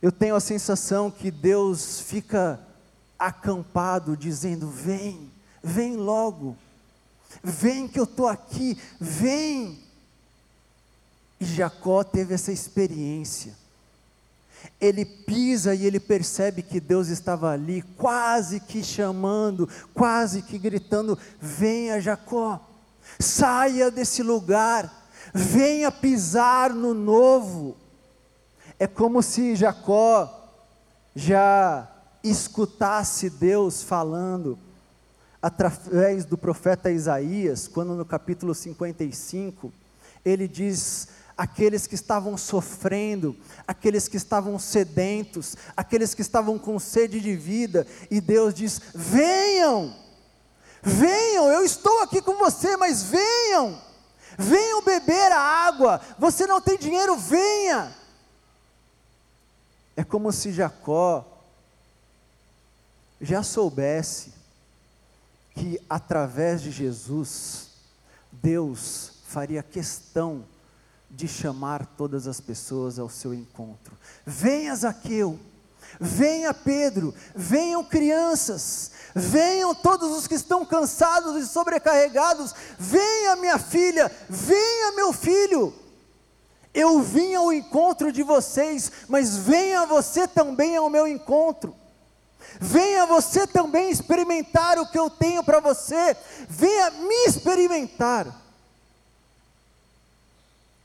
eu 0.00 0.10
tenho 0.12 0.34
a 0.34 0.40
sensação 0.40 1.10
que 1.10 1.30
Deus 1.30 2.00
fica 2.00 2.60
acampado, 3.26 4.16
dizendo: 4.16 4.68
Vem, 4.68 5.30
vem 5.62 5.96
logo, 5.96 6.56
vem 7.42 7.86
que 7.86 7.98
eu 7.98 8.04
estou 8.04 8.28
aqui, 8.28 8.78
vem. 9.00 9.78
E 11.40 11.44
Jacó 11.44 12.04
teve 12.04 12.34
essa 12.34 12.52
experiência. 12.52 13.60
Ele 14.80 15.04
pisa 15.04 15.74
e 15.74 15.84
ele 15.84 15.98
percebe 15.98 16.62
que 16.62 16.78
Deus 16.78 17.08
estava 17.08 17.50
ali, 17.50 17.82
quase 17.96 18.60
que 18.60 18.82
chamando, 18.82 19.68
quase 19.92 20.42
que 20.42 20.58
gritando: 20.58 21.18
Venha, 21.40 22.00
Jacó, 22.00 22.60
saia 23.18 23.90
desse 23.90 24.22
lugar, 24.22 25.10
venha 25.34 25.90
pisar 25.90 26.72
no 26.72 26.94
novo. 26.94 27.76
É 28.78 28.86
como 28.86 29.22
se 29.22 29.54
Jacó 29.54 30.48
já 31.14 31.91
escutasse 32.22 33.28
Deus 33.28 33.82
falando 33.82 34.58
através 35.40 36.24
do 36.24 36.38
profeta 36.38 36.90
Isaías, 36.90 37.66
quando 37.66 37.94
no 37.94 38.04
capítulo 38.04 38.54
55 38.54 39.72
ele 40.24 40.46
diz 40.46 41.08
aqueles 41.36 41.86
que 41.86 41.96
estavam 41.96 42.36
sofrendo, 42.36 43.36
aqueles 43.66 44.06
que 44.06 44.16
estavam 44.16 44.56
sedentos, 44.58 45.56
aqueles 45.76 46.14
que 46.14 46.22
estavam 46.22 46.58
com 46.58 46.78
sede 46.78 47.20
de 47.20 47.34
vida, 47.34 47.84
e 48.08 48.20
Deus 48.20 48.54
diz: 48.54 48.80
venham, 48.94 49.92
venham, 50.80 51.50
eu 51.50 51.64
estou 51.64 52.00
aqui 52.02 52.22
com 52.22 52.36
você, 52.36 52.76
mas 52.76 53.02
venham, 53.02 53.76
venham 54.38 54.82
beber 54.82 55.32
a 55.32 55.40
água, 55.40 56.00
você 56.18 56.46
não 56.46 56.60
tem 56.60 56.78
dinheiro, 56.78 57.16
venha. 57.16 57.92
É 59.96 60.04
como 60.04 60.30
se 60.30 60.52
Jacó 60.52 61.31
já 63.22 63.42
soubesse 63.44 64.32
que 65.54 65.80
através 65.88 66.60
de 66.60 66.70
Jesus, 66.72 67.68
Deus 68.32 69.12
faria 69.26 69.62
questão 69.62 70.44
de 71.08 71.28
chamar 71.28 71.86
todas 71.86 72.26
as 72.26 72.40
pessoas 72.40 72.98
ao 72.98 73.08
seu 73.08 73.32
encontro. 73.32 73.96
Venha 74.26 74.74
Zaqueu, 74.74 75.38
venha 76.00 76.52
Pedro, 76.52 77.14
venham 77.34 77.84
crianças, 77.84 78.90
venham 79.14 79.74
todos 79.74 80.10
os 80.16 80.26
que 80.26 80.34
estão 80.34 80.64
cansados 80.64 81.36
e 81.36 81.46
sobrecarregados, 81.46 82.54
venha 82.78 83.36
minha 83.36 83.58
filha, 83.58 84.10
venha 84.28 84.92
meu 84.96 85.12
filho. 85.12 85.72
Eu 86.74 87.02
vim 87.02 87.34
ao 87.34 87.52
encontro 87.52 88.10
de 88.10 88.22
vocês, 88.22 88.90
mas 89.06 89.36
venha 89.36 89.84
você 89.84 90.26
também 90.26 90.76
ao 90.76 90.88
meu 90.88 91.06
encontro. 91.06 91.76
Venha 92.60 93.06
você 93.06 93.46
também 93.46 93.90
experimentar 93.90 94.78
o 94.78 94.86
que 94.86 94.98
eu 94.98 95.08
tenho 95.08 95.42
para 95.42 95.60
você. 95.60 96.16
Venha 96.48 96.90
me 96.90 97.26
experimentar. 97.26 98.40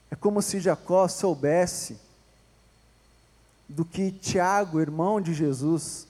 É 0.10 0.16
como 0.16 0.42
se 0.42 0.60
Jacó 0.60 1.08
soubesse 1.08 2.00
do 3.68 3.84
que 3.84 4.12
Tiago, 4.12 4.80
irmão 4.80 5.20
de 5.20 5.34
Jesus, 5.34 6.08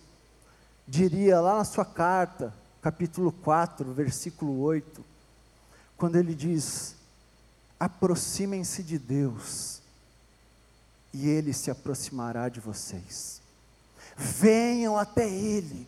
diria 0.87 1.39
lá 1.41 1.57
na 1.57 1.63
sua 1.63 1.85
carta, 1.85 2.53
capítulo 2.81 3.31
4, 3.31 3.91
versículo 3.93 4.59
8, 4.61 5.03
quando 5.97 6.15
ele 6.15 6.35
diz: 6.35 6.95
aproximem-se 7.79 8.83
de 8.83 8.97
Deus, 8.97 9.81
e 11.13 11.27
Ele 11.27 11.53
se 11.53 11.71
aproximará 11.71 12.49
de 12.49 12.59
vocês. 12.59 13.41
Venham 14.17 14.97
até 14.97 15.29
Ele, 15.29 15.87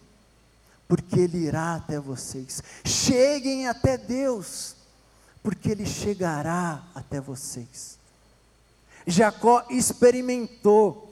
porque 0.87 1.19
Ele 1.21 1.39
irá 1.39 1.75
até 1.75 1.99
vocês. 1.99 2.61
Cheguem 2.85 3.67
até 3.67 3.97
Deus, 3.97 4.75
porque 5.41 5.71
Ele 5.71 5.85
chegará 5.85 6.83
até 6.93 7.19
vocês. 7.19 7.97
Jacó 9.07 9.65
experimentou 9.69 11.09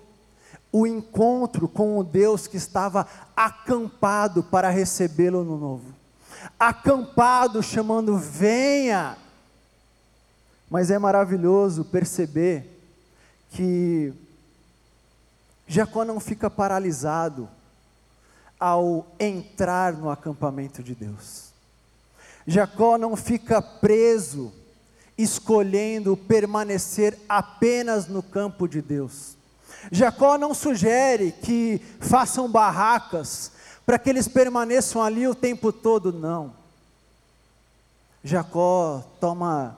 o 0.71 0.85
encontro 0.85 1.67
com 1.67 1.97
o 1.97 2.03
Deus 2.03 2.45
que 2.45 2.57
estava 2.57 3.07
acampado 3.35 4.43
para 4.43 4.69
recebê-lo 4.69 5.43
no 5.43 5.57
novo. 5.57 5.95
Acampado 6.59 7.63
chamando, 7.63 8.17
venha. 8.17 9.17
Mas 10.69 10.91
é 10.91 10.99
maravilhoso 10.99 11.85
perceber 11.85 12.77
que 13.49 14.13
Jacó 15.67 16.05
não 16.05 16.19
fica 16.19 16.49
paralisado 16.49 17.49
ao 18.59 19.05
entrar 19.19 19.93
no 19.93 20.09
acampamento 20.09 20.81
de 20.81 20.95
Deus. 20.95 21.47
Jacó 22.45 22.97
não 22.97 23.15
fica 23.15 23.61
preso 23.61 24.53
escolhendo 25.17 26.15
permanecer 26.15 27.17
apenas 27.27 28.07
no 28.07 28.23
campo 28.23 28.67
de 28.67 28.81
Deus. 28.81 29.35
Jacó 29.91 30.37
não 30.37 30.53
sugere 30.53 31.31
que 31.31 31.81
façam 31.99 32.49
barracas 32.49 33.51
para 33.85 33.99
que 33.99 34.09
eles 34.09 34.27
permaneçam 34.27 35.01
ali 35.01 35.27
o 35.27 35.35
tempo 35.35 35.71
todo, 35.71 36.13
não. 36.13 36.53
Jacó 38.23 39.03
toma 39.19 39.77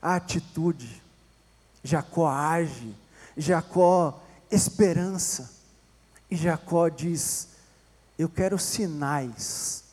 a 0.00 0.14
atitude, 0.14 1.02
Jacó 1.82 2.28
age, 2.28 2.94
Jacó 3.36 4.20
esperança, 4.50 5.50
e 6.30 6.36
Jacó 6.36 6.88
diz: 6.88 7.48
Eu 8.18 8.28
quero 8.28 8.58
sinais 8.58 9.84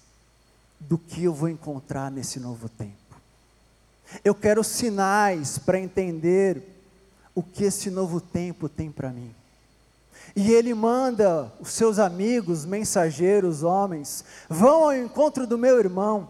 do 0.79 0.97
que 0.97 1.23
eu 1.23 1.33
vou 1.33 1.49
encontrar 1.49 2.11
nesse 2.11 2.39
novo 2.39 2.69
tempo. 2.69 2.93
Eu 4.23 4.33
quero 4.33 4.63
sinais 4.63 5.57
para 5.57 5.79
entender 5.79 6.63
o 7.35 7.43
que 7.43 7.63
esse 7.63 7.89
novo 7.89 8.21
tempo 8.21 8.69
tem 8.69 8.91
para 8.91 9.09
mim. 9.09 9.33
E 10.35 10.51
ele 10.51 10.73
manda 10.73 11.51
os 11.59 11.71
seus 11.71 11.99
amigos, 11.99 12.65
mensageiros, 12.65 13.63
homens, 13.63 14.23
vão 14.49 14.83
ao 14.85 14.95
encontro 14.95 15.47
do 15.47 15.57
meu 15.57 15.79
irmão, 15.79 16.29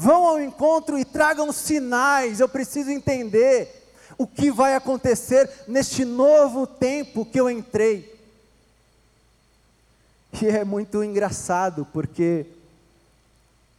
Vão 0.00 0.24
ao 0.26 0.40
encontro 0.40 0.96
e 0.96 1.04
tragam 1.04 1.50
sinais. 1.50 2.38
Eu 2.38 2.48
preciso 2.48 2.88
entender 2.88 3.77
o 4.18 4.26
que 4.26 4.50
vai 4.50 4.74
acontecer 4.74 5.48
neste 5.68 6.04
novo 6.04 6.66
tempo 6.66 7.24
que 7.24 7.38
eu 7.38 7.48
entrei. 7.48 8.18
E 10.42 10.46
é 10.46 10.64
muito 10.64 11.02
engraçado, 11.02 11.86
porque 11.92 12.44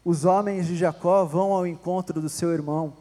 os 0.04 0.24
homens 0.24 0.66
de 0.66 0.78
Jacó 0.78 1.26
vão 1.26 1.54
ao 1.54 1.68
encontro 1.68 2.22
do 2.22 2.30
seu 2.30 2.52
irmão. 2.54 2.94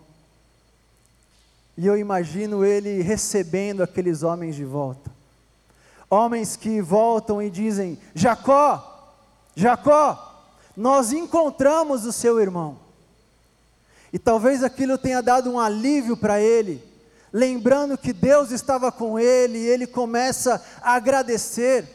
E 1.77 1.87
eu 1.87 1.97
imagino 1.97 2.65
ele 2.65 3.01
recebendo 3.03 3.83
aqueles 3.83 4.25
homens 4.25 4.57
de 4.57 4.65
volta. 4.65 5.09
Homens 6.11 6.57
que 6.57 6.83
voltam 6.83 7.41
e 7.41 7.49
dizem: 7.49 7.97
Jacó, 8.15 9.15
Jacó, 9.55 10.45
nós 10.77 11.13
encontramos 11.13 12.05
o 12.05 12.13
seu 12.13 12.41
irmão. 12.41 12.79
E 14.13 14.19
talvez 14.19 14.65
aquilo 14.65 14.99
tenha 14.99 15.23
dado 15.23 15.51
um 15.51 15.61
alívio 15.61 16.17
para 16.17 16.41
ele, 16.41 16.83
lembrando 17.33 17.99
que 17.99 18.13
Deus 18.13 18.51
estava 18.51 18.91
com 18.91 19.19
ele, 19.19 19.59
e 19.59 19.67
ele 19.67 19.87
começa 19.87 20.65
a 20.81 20.95
agradecer. 20.95 21.87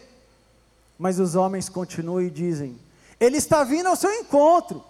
Mas 0.98 1.20
os 1.20 1.36
homens 1.36 1.70
continuam 1.70 2.22
e 2.22 2.30
dizem: 2.30 2.80
Ele 3.20 3.38
está 3.38 3.64
vindo 3.64 3.88
ao 3.88 3.96
seu 3.96 4.12
encontro. 4.14 4.84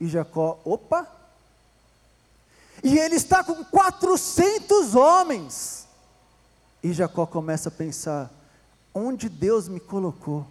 E 0.00 0.06
Jacó, 0.06 0.58
opa! 0.64 1.08
E 2.82 2.98
ele 2.98 3.14
está 3.14 3.42
com 3.42 3.64
400 3.64 4.94
homens. 4.94 5.88
E 6.82 6.92
Jacó 6.92 7.24
começa 7.24 7.70
a 7.70 7.72
pensar: 7.72 8.30
onde 8.94 9.28
Deus 9.28 9.68
me 9.68 9.80
colocou? 9.80 10.46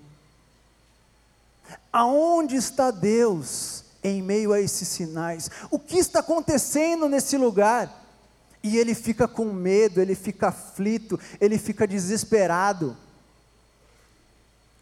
Aonde 1.92 2.56
está 2.56 2.90
Deus 2.92 3.84
em 4.04 4.22
meio 4.22 4.52
a 4.52 4.60
esses 4.60 4.88
sinais? 4.88 5.50
O 5.70 5.78
que 5.78 5.98
está 5.98 6.20
acontecendo 6.20 7.08
nesse 7.08 7.38
lugar? 7.38 8.03
E 8.64 8.78
ele 8.78 8.96
fica 8.96 9.28
com 9.28 9.46
medo, 9.52 10.00
ele 10.00 10.16
fica 10.16 10.48
aflito, 10.48 11.20
ele 11.40 11.58
fica 11.58 11.86
desesperado. 11.86 12.96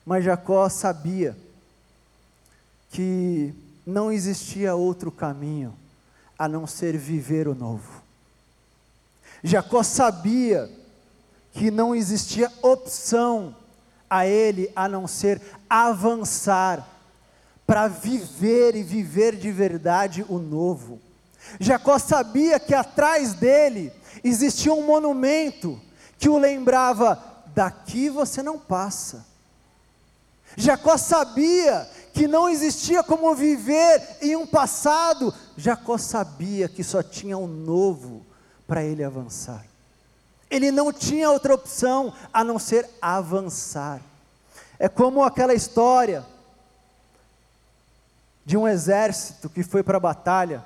Mas 0.06 0.24
Jacó 0.24 0.70
sabia 0.70 1.36
que 2.92 3.54
não 3.86 4.12
existia 4.12 4.76
outro 4.76 5.12
caminho 5.12 5.74
a 6.38 6.48
não 6.48 6.68
ser 6.68 6.96
viver 6.96 7.48
o 7.48 7.56
novo. 7.56 8.04
Jacó 9.44 9.82
sabia 9.82 10.70
que 11.52 11.72
não 11.72 11.96
existia 11.96 12.52
opção 12.62 13.56
a 14.10 14.28
ele 14.28 14.72
a 14.76 14.88
não 14.88 15.08
ser 15.08 15.42
avançar 15.70 16.88
para 17.66 17.88
viver 17.88 18.76
e 18.76 18.84
viver 18.84 19.36
de 19.36 19.52
verdade 19.52 20.26
o 20.28 20.38
novo. 20.38 21.00
Jacó 21.60 22.00
sabia 22.00 22.60
que 22.60 22.74
atrás 22.74 23.34
dele 23.34 23.92
existia 24.24 24.74
um 24.74 24.86
monumento 24.86 25.80
que 26.18 26.30
o 26.30 26.38
lembrava: 26.38 27.22
daqui 27.48 28.10
você 28.10 28.42
não 28.42 28.58
passa. 28.60 29.26
Jacó 30.56 30.98
sabia 30.98 31.90
que 32.14 32.28
não 32.28 32.50
existia 32.50 33.04
como 33.04 33.34
viver 33.34 34.18
em 34.22 34.36
um 34.36 34.46
passado, 34.46 35.34
Jacó 35.56 35.98
sabia 35.98 36.68
que 36.68 36.84
só 36.84 37.02
tinha 37.02 37.38
um 37.38 37.48
novo 37.48 38.26
para 38.68 38.84
ele 38.84 39.04
avançar. 39.04 39.66
Ele 40.50 40.70
não 40.70 40.92
tinha 40.92 41.30
outra 41.30 41.54
opção 41.54 42.14
a 42.34 42.44
não 42.44 42.60
ser 42.60 42.90
avançar. 43.02 44.02
É 44.78 44.90
como 44.90 45.24
aquela 45.24 45.54
história 45.54 46.26
de 48.46 48.58
um 48.58 48.68
exército 48.68 49.50
que 49.50 49.64
foi 49.64 49.84
para 49.84 49.98
a 49.98 50.02
batalha, 50.02 50.66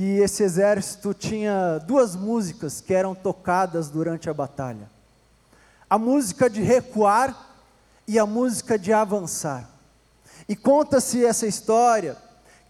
e 0.00 0.20
esse 0.20 0.44
exército 0.44 1.12
tinha 1.12 1.80
duas 1.84 2.14
músicas 2.14 2.80
que 2.80 2.94
eram 2.94 3.16
tocadas 3.16 3.88
durante 3.90 4.30
a 4.30 4.32
batalha: 4.34 4.88
a 5.90 5.98
música 5.98 6.48
de 6.48 6.62
recuar 6.62 7.36
e 8.06 8.16
a 8.16 8.24
música 8.24 8.78
de 8.78 8.92
avançar. 8.92 9.68
E 10.48 10.54
conta-se 10.54 11.24
essa 11.24 11.48
história 11.48 12.16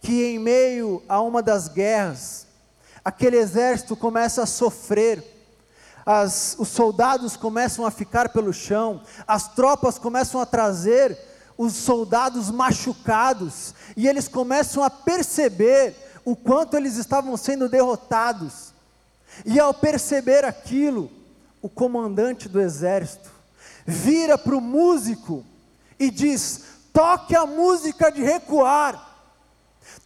que 0.00 0.24
em 0.24 0.38
meio 0.38 1.02
a 1.06 1.20
uma 1.20 1.42
das 1.42 1.68
guerras, 1.68 2.46
aquele 3.04 3.36
exército 3.36 3.94
começa 3.94 4.44
a 4.44 4.46
sofrer, 4.46 5.22
as, 6.06 6.56
os 6.58 6.68
soldados 6.68 7.36
começam 7.36 7.84
a 7.84 7.90
ficar 7.90 8.30
pelo 8.30 8.54
chão, 8.54 9.02
as 9.26 9.48
tropas 9.48 9.98
começam 9.98 10.40
a 10.40 10.46
trazer 10.46 11.18
os 11.58 11.74
soldados 11.74 12.50
machucados, 12.50 13.74
e 13.94 14.08
eles 14.08 14.28
começam 14.28 14.82
a 14.82 14.88
perceber 14.88 16.07
o 16.28 16.36
quanto 16.36 16.76
eles 16.76 16.96
estavam 16.96 17.34
sendo 17.38 17.70
derrotados. 17.70 18.74
E 19.46 19.58
ao 19.58 19.72
perceber 19.72 20.44
aquilo, 20.44 21.10
o 21.62 21.70
comandante 21.70 22.50
do 22.50 22.60
exército 22.60 23.30
vira 23.86 24.36
para 24.36 24.54
o 24.54 24.60
músico 24.60 25.42
e 25.98 26.10
diz: 26.10 26.64
toque 26.92 27.34
a 27.34 27.46
música 27.46 28.12
de 28.12 28.22
recuar. 28.22 29.06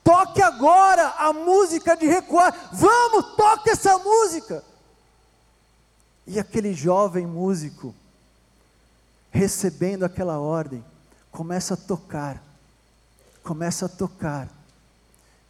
Toque 0.04 0.40
agora 0.40 1.08
a 1.18 1.32
música 1.32 1.96
de 1.96 2.06
recuar. 2.06 2.70
Vamos, 2.72 3.35
toque 3.35 3.70
essa 3.70 3.98
música. 3.98 4.62
E 6.24 6.38
aquele 6.38 6.72
jovem 6.72 7.26
músico, 7.26 7.92
recebendo 9.32 10.04
aquela 10.04 10.38
ordem, 10.38 10.85
começa 11.32 11.74
a 11.74 11.76
tocar, 11.76 12.40
começa 13.42 13.87
a 13.87 13.88
tocar. 13.88 14.62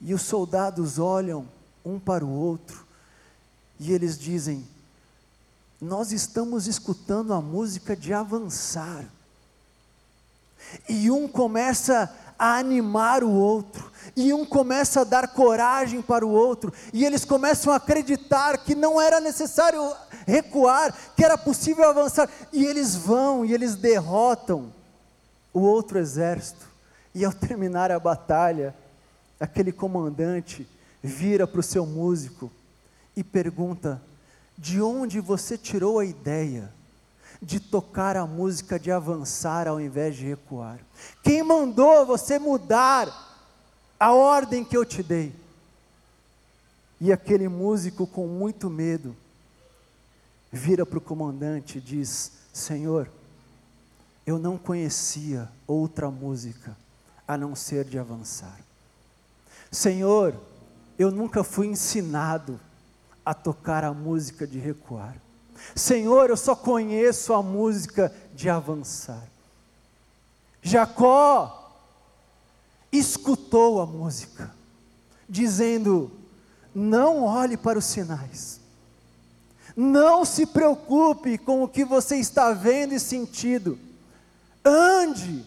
E 0.03 0.13
os 0.13 0.23
soldados 0.23 0.99
olham 0.99 1.47
um 1.85 1.99
para 1.99 2.25
o 2.25 2.31
outro, 2.31 2.85
e 3.79 3.93
eles 3.93 4.19
dizem: 4.19 4.67
nós 5.81 6.13
estamos 6.13 6.67
escutando 6.67 7.33
a 7.33 7.41
música 7.41 7.97
de 7.97 8.13
avançar. 8.13 9.05
E 10.89 11.11
um 11.11 11.27
começa 11.27 12.13
a 12.39 12.57
animar 12.57 13.23
o 13.23 13.31
outro, 13.31 13.91
e 14.17 14.33
um 14.33 14.45
começa 14.45 15.03
a 15.03 15.05
dar 15.05 15.29
coragem 15.29 16.03
para 16.03 16.27
o 16.27 16.31
outro, 16.31 16.73
e 16.93 17.05
eles 17.05 17.25
começam 17.25 17.73
a 17.73 17.77
acreditar 17.77 18.59
que 18.59 18.75
não 18.75 19.01
era 19.01 19.21
necessário 19.21 19.95
recuar, 20.27 20.95
que 21.17 21.25
era 21.25 21.39
possível 21.39 21.89
avançar, 21.89 22.29
e 22.53 22.65
eles 22.65 22.97
vão 22.97 23.45
e 23.45 23.53
eles 23.53 23.77
derrotam 23.77 24.73
o 25.53 25.61
outro 25.61 25.99
exército. 25.99 26.67
E 27.15 27.25
ao 27.25 27.33
terminar 27.33 27.91
a 27.91 28.01
batalha, 28.01 28.75
aquele 29.43 29.73
comandante 29.73 30.67
vira 31.03 31.49
para 31.49 31.59
o 31.59 31.65
seu 31.65 31.85
músico 31.85 32.51
e 33.17 33.25
pergunta: 33.25 34.01
de 34.57 34.81
onde 34.81 35.19
você 35.19 35.59
tirou 35.59 35.99
a 35.99 36.05
ideia 36.05 36.73
de 37.41 37.59
tocar 37.59 38.17
a 38.17 38.25
música 38.25 38.79
de 38.79 38.93
avançar 38.93 39.67
ao 39.67 39.81
invés 39.81 40.15
de 40.15 40.27
recuar? 40.27 40.79
Quem 41.25 41.43
mandou 41.43 42.07
você 42.07 42.39
mudar 42.39 43.11
a 43.99 44.13
ordem 44.13 44.65
que 44.65 44.77
eu 44.77 44.85
te 44.85 45.03
dei? 45.03 45.35
E 47.01 47.13
aquele 47.13 47.49
músico, 47.49 48.07
com 48.07 48.29
muito 48.29 48.71
medo, 48.71 49.17
vira 50.53 50.87
para 50.87 50.99
o 50.99 51.01
comandante 51.01 51.79
e 51.79 51.81
diz: 51.81 52.31
Senhor, 52.53 53.11
eu 54.25 54.39
não 54.39 54.57
conhecia 54.57 55.49
outra 55.67 56.09
música 56.13 56.77
a 57.27 57.37
não 57.37 57.57
ser 57.57 57.85
de 57.85 57.99
avançar. 57.99 58.57
Senhor, 59.73 60.39
eu 60.99 61.11
nunca 61.11 61.43
fui 61.43 61.67
ensinado 61.67 62.61
a 63.25 63.33
tocar 63.33 63.85
a 63.85 63.95
música 63.95 64.47
de 64.47 64.59
recuar. 64.59 65.17
Senhor, 65.75 66.29
eu 66.29 66.37
só 66.37 66.55
conheço 66.55 67.33
a 67.33 67.43
música 67.43 68.15
de 68.35 68.51
avançar. 68.51 69.27
Jacó 70.61 71.73
escutou 72.93 73.81
a 73.81 73.87
música, 73.87 74.55
dizendo: 75.27 76.13
Não 76.75 77.23
olhe 77.23 77.57
para 77.57 77.79
os 77.79 77.87
sinais, 77.87 78.61
não 79.75 80.23
se 80.25 80.45
preocupe 80.45 81.39
com 81.39 81.63
o 81.63 81.69
que 81.69 81.85
você 81.85 82.17
está 82.17 82.53
vendo 82.53 82.93
e 82.93 83.01
sentindo, 83.01 83.79
ande, 84.63 85.47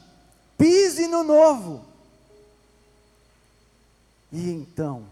pise 0.57 1.07
no 1.07 1.23
novo. 1.23 1.94
E 4.31 4.49
então, 4.49 5.05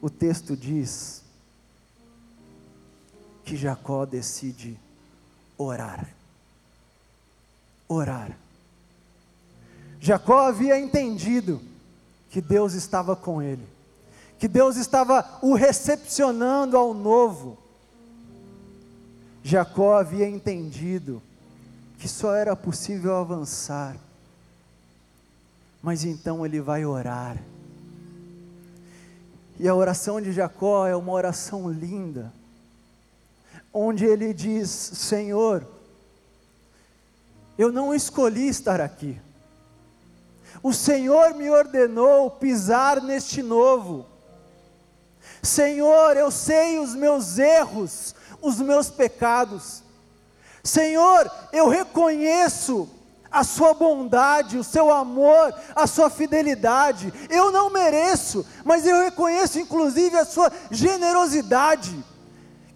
o 0.00 0.10
texto 0.10 0.56
diz 0.56 1.22
que 3.44 3.56
Jacó 3.56 4.04
decide 4.04 4.78
orar. 5.56 6.08
Orar. 7.88 8.36
Jacó 10.00 10.40
havia 10.40 10.78
entendido 10.78 11.60
que 12.30 12.40
Deus 12.40 12.74
estava 12.74 13.14
com 13.14 13.40
ele, 13.40 13.66
que 14.38 14.48
Deus 14.48 14.76
estava 14.76 15.38
o 15.42 15.54
recepcionando 15.54 16.76
ao 16.76 16.92
novo. 16.92 17.58
Jacó 19.44 19.94
havia 19.94 20.28
entendido 20.28 21.22
que 21.98 22.08
só 22.08 22.34
era 22.34 22.56
possível 22.56 23.16
avançar 23.16 23.96
Mas 25.82 26.04
então 26.04 26.46
ele 26.46 26.60
vai 26.60 26.86
orar. 26.86 27.36
E 29.58 29.68
a 29.68 29.74
oração 29.74 30.20
de 30.20 30.32
Jacó 30.32 30.86
é 30.86 30.94
uma 30.94 31.12
oração 31.12 31.70
linda, 31.70 32.32
onde 33.72 34.04
ele 34.04 34.32
diz: 34.32 34.70
Senhor, 34.70 35.66
eu 37.58 37.72
não 37.72 37.94
escolhi 37.94 38.48
estar 38.48 38.80
aqui. 38.80 39.20
O 40.62 40.72
Senhor 40.72 41.34
me 41.34 41.50
ordenou 41.50 42.30
pisar 42.30 43.02
neste 43.02 43.42
novo. 43.42 44.06
Senhor, 45.42 46.16
eu 46.16 46.30
sei 46.30 46.78
os 46.78 46.94
meus 46.94 47.38
erros, 47.38 48.14
os 48.40 48.60
meus 48.60 48.88
pecados. 48.88 49.82
Senhor, 50.62 51.28
eu 51.52 51.68
reconheço 51.68 52.88
a 53.32 53.42
sua 53.42 53.72
bondade, 53.72 54.58
o 54.58 54.64
seu 54.64 54.92
amor, 54.92 55.54
a 55.74 55.86
sua 55.86 56.10
fidelidade. 56.10 57.12
Eu 57.30 57.50
não 57.50 57.70
mereço, 57.70 58.44
mas 58.62 58.86
eu 58.86 59.02
reconheço 59.02 59.58
inclusive 59.58 60.16
a 60.18 60.24
sua 60.24 60.52
generosidade, 60.70 62.04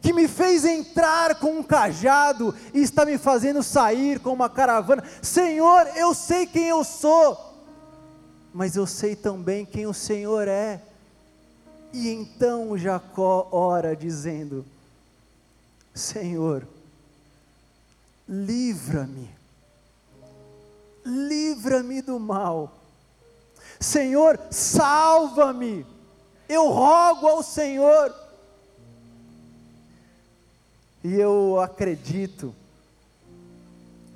que 0.00 0.12
me 0.12 0.26
fez 0.26 0.64
entrar 0.64 1.34
com 1.34 1.58
um 1.58 1.62
cajado 1.62 2.54
e 2.72 2.80
está 2.80 3.04
me 3.04 3.18
fazendo 3.18 3.62
sair 3.62 4.18
com 4.18 4.32
uma 4.32 4.48
caravana. 4.48 5.04
Senhor, 5.20 5.86
eu 5.94 6.14
sei 6.14 6.46
quem 6.46 6.68
eu 6.68 6.82
sou, 6.82 7.36
mas 8.54 8.76
eu 8.76 8.86
sei 8.86 9.14
também 9.14 9.66
quem 9.66 9.86
o 9.86 9.92
Senhor 9.92 10.48
é. 10.48 10.80
E 11.92 12.08
então 12.08 12.78
Jacó 12.78 13.48
ora 13.52 13.94
dizendo: 13.94 14.64
Senhor, 15.94 16.66
livra-me 18.28 19.35
livra-me 21.06 22.02
do 22.02 22.18
mal. 22.18 22.72
Senhor, 23.78 24.38
salva-me. 24.50 25.86
Eu 26.48 26.68
rogo 26.68 27.26
ao 27.26 27.42
Senhor. 27.42 28.14
E 31.04 31.14
eu 31.14 31.60
acredito 31.60 32.54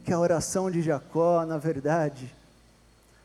que 0.05 0.13
a 0.13 0.19
oração 0.19 0.71
de 0.71 0.83
Jacó, 0.83 1.45
na 1.47 1.57
verdade, 1.57 2.35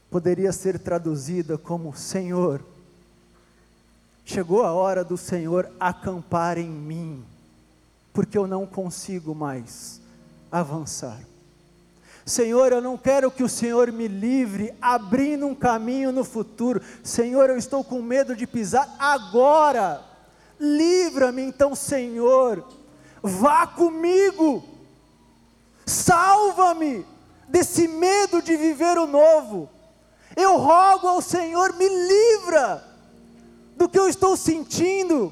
poderia 0.10 0.52
ser 0.52 0.78
traduzida 0.78 1.58
como: 1.58 1.96
Senhor, 1.96 2.64
chegou 4.24 4.64
a 4.64 4.72
hora 4.72 5.04
do 5.04 5.18
Senhor 5.18 5.72
acampar 5.80 6.58
em 6.58 6.70
mim, 6.70 7.26
porque 8.14 8.38
eu 8.38 8.46
não 8.46 8.68
consigo 8.68 9.34
mais 9.34 10.00
avançar. 10.52 11.20
Senhor, 12.26 12.72
eu 12.72 12.82
não 12.82 12.98
quero 12.98 13.30
que 13.30 13.44
o 13.44 13.50
Senhor 13.50 13.92
me 13.92 14.08
livre 14.08 14.74
abrindo 14.82 15.46
um 15.46 15.54
caminho 15.54 16.12
no 16.12 16.24
futuro. 16.24 16.82
Senhor, 17.04 17.52
eu 17.52 17.58
estou 17.58 17.84
com 17.84 18.02
medo 18.02 18.36
de 18.36 18.48
pisar 18.48 18.96
agora. 18.98 20.04
Livra-me 20.60 21.44
então, 21.44 21.76
Senhor. 21.76 22.66
Vá 23.22 23.68
comigo. 23.68 24.64
Salva-me 25.86 27.06
desse 27.48 27.88
medo 27.88 28.42
de 28.42 28.58
viver 28.58 28.98
o 28.98 29.06
novo. 29.06 29.70
Eu 30.36 30.58
rogo 30.58 31.08
ao 31.08 31.22
Senhor, 31.22 31.74
me 31.74 31.88
livra 31.88 32.84
do 33.78 33.88
que 33.88 34.00
eu 34.00 34.10
estou 34.10 34.36
sentindo. 34.36 35.32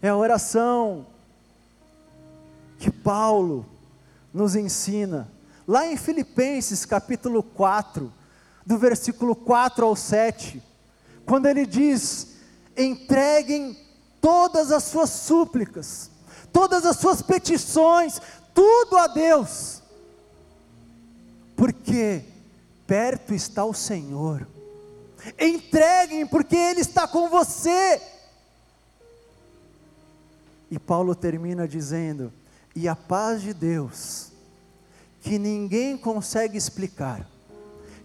É 0.00 0.08
a 0.08 0.16
oração 0.16 1.06
que 2.78 2.90
Paulo 2.90 3.66
nos 4.32 4.54
ensina, 4.54 5.30
lá 5.66 5.86
em 5.86 5.96
Filipenses 5.96 6.84
capítulo 6.84 7.42
4, 7.42 8.12
do 8.64 8.78
versículo 8.78 9.34
4 9.34 9.86
ao 9.86 9.96
7, 9.96 10.62
quando 11.24 11.46
ele 11.46 11.66
diz: 11.66 12.34
entreguem 12.76 13.78
todas 14.20 14.70
as 14.70 14.84
suas 14.84 15.10
súplicas, 15.10 16.10
todas 16.52 16.84
as 16.84 16.96
suas 16.96 17.22
petições, 17.22 18.20
tudo 18.54 18.96
a 18.96 19.06
Deus, 19.06 19.82
porque 21.56 22.22
perto 22.86 23.34
está 23.34 23.64
o 23.64 23.74
Senhor. 23.74 24.46
Entreguem, 25.38 26.26
porque 26.26 26.54
Ele 26.54 26.80
está 26.80 27.08
com 27.08 27.28
você. 27.28 28.00
E 30.70 30.78
Paulo 30.78 31.14
termina 31.14 31.66
dizendo: 31.66 32.32
e 32.76 32.86
a 32.86 32.94
paz 32.94 33.40
de 33.40 33.54
Deus, 33.54 34.30
que 35.22 35.38
ninguém 35.38 35.96
consegue 35.96 36.58
explicar, 36.58 37.26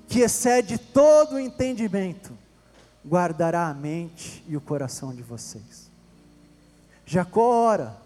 que 0.08 0.22
excede 0.22 0.78
todo 0.78 1.36
o 1.36 1.40
entendimento, 1.40 2.32
guardará 3.06 3.68
a 3.68 3.74
mente 3.74 4.42
e 4.48 4.56
o 4.56 4.62
coração 4.62 5.14
de 5.14 5.22
vocês. 5.22 5.92
Jacó 7.06 7.50
ora. 7.66 7.98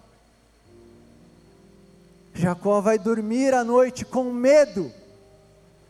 Jacó 2.33 2.81
vai 2.81 2.97
dormir 2.97 3.53
à 3.53 3.63
noite 3.63 4.03
com 4.03 4.33
medo, 4.33 4.91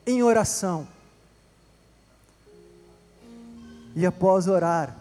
em 0.06 0.22
oração. 0.22 0.86
E 3.96 4.06
após 4.06 4.48
orar, 4.48 4.94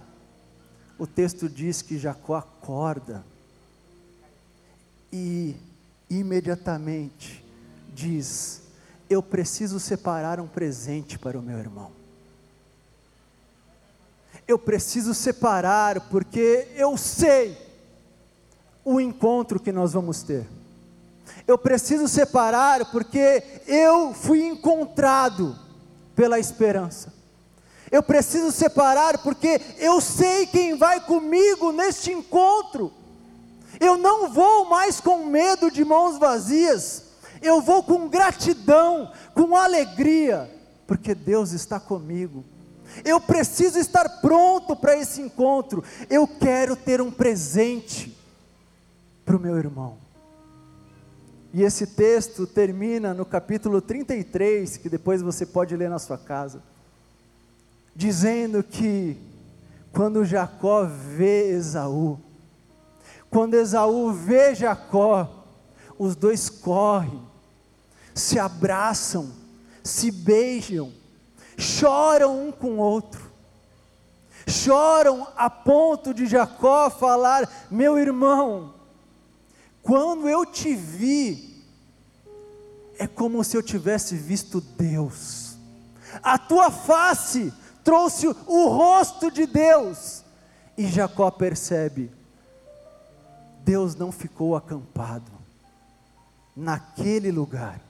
o 0.96 1.06
texto 1.06 1.48
diz 1.48 1.82
que 1.82 1.98
Jacó 1.98 2.36
acorda 2.36 3.24
e 5.16 5.54
imediatamente 6.10 7.44
diz: 7.94 8.62
Eu 9.08 9.22
preciso 9.22 9.78
separar 9.78 10.40
um 10.40 10.48
presente 10.48 11.16
para 11.16 11.38
o 11.38 11.42
meu 11.42 11.56
irmão. 11.56 11.92
Eu 14.46 14.58
preciso 14.58 15.14
separar, 15.14 16.00
porque 16.10 16.66
eu 16.74 16.96
sei 16.96 17.56
o 18.84 19.00
encontro 19.00 19.60
que 19.60 19.70
nós 19.70 19.92
vamos 19.92 20.24
ter. 20.24 20.46
Eu 21.46 21.56
preciso 21.56 22.08
separar, 22.08 22.90
porque 22.90 23.42
eu 23.68 24.12
fui 24.12 24.44
encontrado 24.44 25.56
pela 26.16 26.40
esperança. 26.40 27.14
Eu 27.88 28.02
preciso 28.02 28.50
separar, 28.50 29.18
porque 29.18 29.60
eu 29.78 30.00
sei 30.00 30.46
quem 30.48 30.76
vai 30.76 31.00
comigo 31.06 31.70
neste 31.70 32.10
encontro. 32.10 32.92
Eu 33.80 33.96
não 33.96 34.30
vou 34.30 34.66
mais 34.66 35.00
com 35.00 35.26
medo 35.26 35.70
de 35.70 35.84
mãos 35.84 36.18
vazias, 36.18 37.04
eu 37.42 37.60
vou 37.60 37.82
com 37.82 38.08
gratidão, 38.08 39.12
com 39.34 39.56
alegria, 39.56 40.50
porque 40.86 41.14
Deus 41.14 41.52
está 41.52 41.78
comigo. 41.80 42.44
Eu 43.04 43.20
preciso 43.20 43.78
estar 43.78 44.20
pronto 44.20 44.76
para 44.76 44.96
esse 44.96 45.20
encontro. 45.20 45.82
Eu 46.08 46.26
quero 46.28 46.76
ter 46.76 47.00
um 47.00 47.10
presente 47.10 48.16
para 49.24 49.36
o 49.36 49.40
meu 49.40 49.56
irmão. 49.56 49.96
E 51.52 51.62
esse 51.62 51.86
texto 51.86 52.46
termina 52.46 53.14
no 53.14 53.24
capítulo 53.24 53.80
33, 53.80 54.76
que 54.76 54.88
depois 54.88 55.22
você 55.22 55.46
pode 55.46 55.76
ler 55.76 55.88
na 55.88 56.00
sua 56.00 56.18
casa, 56.18 56.60
dizendo 57.94 58.62
que 58.62 59.16
quando 59.92 60.24
Jacó 60.24 60.84
vê 60.84 61.50
Esaú, 61.50 62.18
quando 63.30 63.54
Esaú 63.54 64.12
vê 64.12 64.54
Jacó, 64.54 65.44
os 65.98 66.14
dois 66.16 66.48
correm, 66.48 67.22
se 68.14 68.38
abraçam, 68.38 69.32
se 69.82 70.10
beijam, 70.10 70.92
choram 71.58 72.48
um 72.48 72.52
com 72.52 72.72
o 72.72 72.78
outro, 72.78 73.30
choram 74.46 75.26
a 75.36 75.48
ponto 75.50 76.14
de 76.14 76.26
Jacó 76.26 76.90
falar: 76.90 77.48
Meu 77.70 77.98
irmão, 77.98 78.74
quando 79.82 80.28
eu 80.28 80.46
te 80.46 80.74
vi, 80.74 81.62
é 82.98 83.06
como 83.06 83.42
se 83.42 83.56
eu 83.56 83.62
tivesse 83.62 84.16
visto 84.16 84.60
Deus, 84.60 85.56
a 86.22 86.38
tua 86.38 86.70
face 86.70 87.52
trouxe 87.82 88.26
o 88.28 88.68
rosto 88.68 89.30
de 89.30 89.46
Deus, 89.46 90.22
e 90.76 90.86
Jacó 90.86 91.30
percebe: 91.30 92.10
Deus 93.64 93.94
não 93.94 94.12
ficou 94.12 94.54
acampado 94.54 95.32
naquele 96.54 97.32
lugar. 97.32 97.80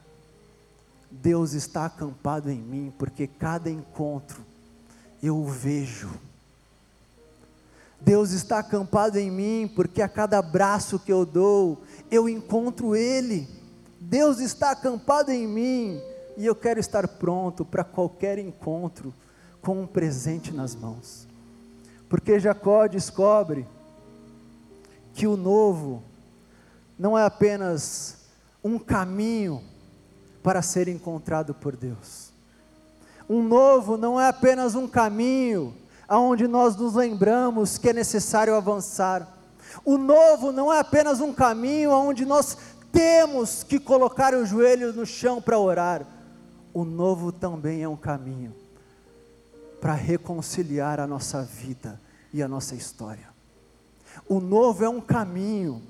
Deus 1.10 1.52
está 1.52 1.86
acampado 1.86 2.50
em 2.50 2.58
mim, 2.58 2.92
porque 2.98 3.26
cada 3.26 3.68
encontro 3.68 4.40
eu 5.22 5.36
o 5.36 5.46
vejo. 5.46 6.10
Deus 8.00 8.30
está 8.30 8.58
acampado 8.58 9.18
em 9.18 9.30
mim, 9.30 9.70
porque 9.74 10.02
a 10.02 10.08
cada 10.08 10.38
abraço 10.38 10.98
que 10.98 11.12
eu 11.12 11.24
dou, 11.24 11.82
eu 12.10 12.28
encontro 12.28 12.94
Ele. 12.94 13.48
Deus 14.00 14.38
está 14.38 14.70
acampado 14.72 15.32
em 15.32 15.46
mim, 15.46 16.00
e 16.36 16.44
eu 16.44 16.54
quero 16.54 16.78
estar 16.78 17.08
pronto 17.08 17.64
para 17.64 17.82
qualquer 17.82 18.38
encontro 18.38 19.14
com 19.62 19.80
um 19.80 19.86
presente 19.86 20.52
nas 20.52 20.74
mãos. 20.74 21.26
Porque 22.08 22.38
Jacó 22.38 22.86
descobre 22.86 23.66
que 25.14 25.26
o 25.26 25.36
novo 25.36 26.02
não 26.98 27.16
é 27.16 27.24
apenas 27.24 28.16
um 28.62 28.78
caminho 28.78 29.62
para 30.42 30.60
ser 30.60 30.88
encontrado 30.88 31.54
por 31.54 31.76
Deus. 31.76 32.32
Um 33.28 33.42
novo 33.42 33.96
não 33.96 34.20
é 34.20 34.28
apenas 34.28 34.74
um 34.74 34.86
caminho 34.86 35.74
aonde 36.06 36.46
nós 36.46 36.76
nos 36.76 36.94
lembramos 36.94 37.78
que 37.78 37.88
é 37.88 37.92
necessário 37.92 38.54
avançar. 38.54 39.26
O 39.84 39.96
novo 39.96 40.52
não 40.52 40.72
é 40.72 40.78
apenas 40.80 41.20
um 41.20 41.32
caminho 41.32 41.92
aonde 41.92 42.24
nós 42.24 42.58
temos 42.92 43.62
que 43.62 43.78
colocar 43.78 44.34
o 44.34 44.44
joelho 44.44 44.92
no 44.92 45.06
chão 45.06 45.40
para 45.40 45.58
orar. 45.58 46.06
O 46.72 46.84
novo 46.84 47.32
também 47.32 47.82
é 47.82 47.88
um 47.88 47.96
caminho 47.96 48.54
para 49.80 49.94
reconciliar 49.94 51.00
a 51.00 51.06
nossa 51.06 51.42
vida 51.42 52.00
e 52.32 52.42
a 52.42 52.48
nossa 52.48 52.74
história. 52.74 53.33
O 54.28 54.40
novo 54.40 54.84
é 54.84 54.88
um 54.88 55.00
caminho. 55.00 55.82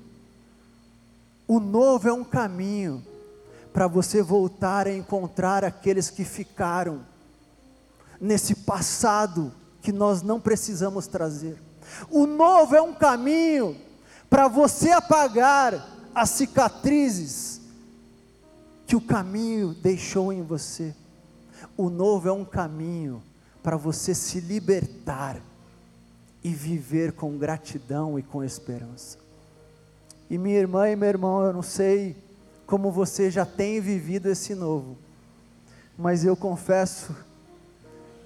O 1.47 1.59
novo 1.59 2.07
é 2.07 2.13
um 2.13 2.23
caminho 2.23 3.03
para 3.71 3.87
você 3.87 4.21
voltar 4.21 4.87
a 4.87 4.93
encontrar 4.93 5.63
aqueles 5.63 6.09
que 6.09 6.23
ficaram 6.23 7.01
nesse 8.19 8.55
passado 8.55 9.53
que 9.81 9.91
nós 9.91 10.21
não 10.21 10.39
precisamos 10.39 11.07
trazer. 11.07 11.61
O 12.09 12.25
novo 12.25 12.75
é 12.75 12.81
um 12.81 12.93
caminho 12.93 13.75
para 14.29 14.47
você 14.47 14.91
apagar 14.91 15.87
as 16.13 16.29
cicatrizes 16.31 17.61
que 18.87 18.95
o 18.95 19.01
caminho 19.01 19.73
deixou 19.73 20.31
em 20.31 20.41
você. 20.41 20.95
O 21.77 21.89
novo 21.89 22.29
é 22.29 22.31
um 22.31 22.45
caminho 22.45 23.21
para 23.61 23.75
você 23.75 24.15
se 24.15 24.39
libertar 24.39 25.41
e 26.45 26.53
viver 26.53 27.13
com 27.13 27.37
gratidão 27.37 28.19
e 28.19 28.23
com 28.23 28.43
esperança. 28.43 29.17
E 30.29 30.37
minha 30.37 30.59
irmã 30.59 30.89
e 30.89 30.95
meu 30.95 31.09
irmão, 31.09 31.43
eu 31.43 31.51
não 31.51 31.61
sei 31.61 32.15
como 32.65 32.91
você 32.91 33.31
já 33.31 33.45
tem 33.45 33.81
vivido 33.81 34.29
esse 34.29 34.53
novo, 34.53 34.97
mas 35.97 36.23
eu 36.23 36.35
confesso 36.35 37.15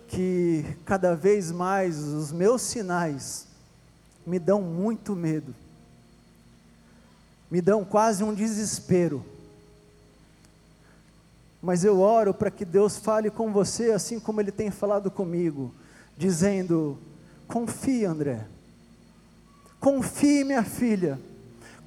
que 0.07 0.65
cada 0.85 1.15
vez 1.15 1.51
mais 1.51 1.99
os 1.99 2.31
meus 2.31 2.61
sinais 2.61 3.47
me 4.25 4.37
dão 4.37 4.61
muito 4.61 5.15
medo 5.15 5.53
me 7.49 7.61
dão 7.61 7.83
quase 7.83 8.23
um 8.23 8.33
desespero. 8.33 9.25
Mas 11.61 11.83
eu 11.83 11.99
oro 11.99 12.33
para 12.33 12.51
que 12.51 12.63
Deus 12.63 12.97
fale 12.97 13.29
com 13.29 13.51
você 13.51 13.91
assim 13.91 14.19
como 14.19 14.39
Ele 14.39 14.51
tem 14.51 14.69
falado 14.71 15.09
comigo, 15.09 15.73
dizendo: 16.17 16.97
confie, 17.49 18.05
André, 18.05 18.45
confie, 19.79 20.43
minha 20.43 20.63
filha, 20.63 21.19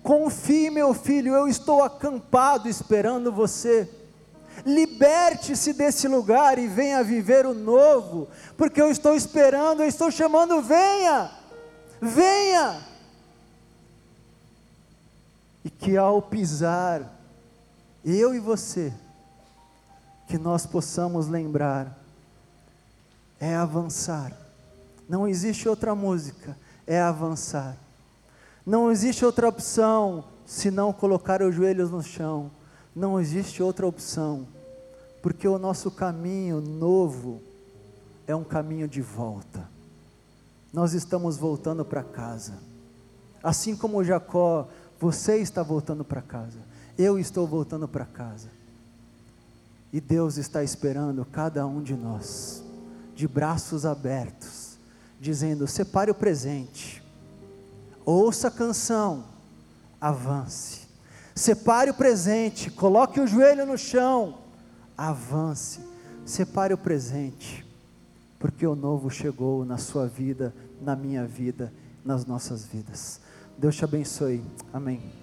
confie, 0.02 0.68
meu 0.68 0.92
filho, 0.92 1.34
eu 1.34 1.46
estou 1.48 1.82
acampado 1.82 2.68
esperando 2.68 3.32
você. 3.32 3.88
Liberte-se 4.66 5.72
desse 5.72 6.06
lugar 6.06 6.58
e 6.58 6.68
venha 6.68 7.02
viver 7.02 7.46
o 7.46 7.54
novo, 7.54 8.28
porque 8.56 8.82
eu 8.82 8.90
estou 8.90 9.14
esperando, 9.14 9.82
eu 9.82 9.88
estou 9.88 10.10
chamando, 10.10 10.60
venha, 10.60 11.30
venha. 12.00 12.82
E 15.64 15.70
que 15.70 15.96
ao 15.96 16.20
pisar, 16.20 17.08
eu 18.04 18.34
e 18.34 18.38
você, 18.40 18.92
que 20.26 20.36
nós 20.36 20.66
possamos 20.66 21.28
lembrar, 21.28 21.98
é 23.40 23.54
avançar. 23.54 24.42
Não 25.12 25.28
existe 25.28 25.68
outra 25.68 25.94
música, 25.94 26.56
é 26.86 26.98
avançar. 26.98 27.76
Não 28.64 28.90
existe 28.90 29.26
outra 29.26 29.46
opção 29.46 30.24
senão 30.46 30.90
colocar 30.90 31.42
os 31.42 31.54
joelhos 31.54 31.90
no 31.90 32.02
chão. 32.02 32.50
Não 32.96 33.20
existe 33.20 33.62
outra 33.62 33.86
opção, 33.86 34.48
porque 35.20 35.46
o 35.46 35.58
nosso 35.58 35.90
caminho 35.90 36.62
novo 36.62 37.42
é 38.26 38.34
um 38.34 38.42
caminho 38.42 38.88
de 38.88 39.02
volta. 39.02 39.68
Nós 40.72 40.94
estamos 40.94 41.36
voltando 41.36 41.84
para 41.84 42.02
casa. 42.02 42.54
Assim 43.42 43.76
como 43.76 44.02
Jacó 44.02 44.66
você 44.98 45.36
está 45.36 45.62
voltando 45.62 46.06
para 46.06 46.22
casa. 46.22 46.60
Eu 46.96 47.18
estou 47.18 47.46
voltando 47.46 47.86
para 47.86 48.06
casa. 48.06 48.48
E 49.92 50.00
Deus 50.00 50.38
está 50.38 50.64
esperando 50.64 51.22
cada 51.26 51.66
um 51.66 51.82
de 51.82 51.94
nós, 51.94 52.64
de 53.14 53.28
braços 53.28 53.84
abertos, 53.84 54.61
dizendo: 55.22 55.68
separe 55.68 56.10
o 56.10 56.14
presente, 56.14 57.00
ouça 58.04 58.48
a 58.48 58.50
canção, 58.50 59.24
avance. 60.00 60.82
Separe 61.34 61.90
o 61.90 61.94
presente, 61.94 62.70
coloque 62.70 63.20
o 63.20 63.26
joelho 63.26 63.64
no 63.64 63.78
chão, 63.78 64.38
avance. 64.98 65.80
Separe 66.26 66.74
o 66.74 66.78
presente, 66.78 67.64
porque 68.38 68.66
o 68.66 68.74
novo 68.74 69.10
chegou 69.10 69.64
na 69.64 69.78
sua 69.78 70.06
vida, 70.06 70.54
na 70.80 70.94
minha 70.94 71.24
vida, 71.24 71.72
nas 72.04 72.26
nossas 72.26 72.64
vidas. 72.64 73.20
Deus 73.56 73.76
te 73.76 73.84
abençoe. 73.84 74.44
Amém. 74.72 75.21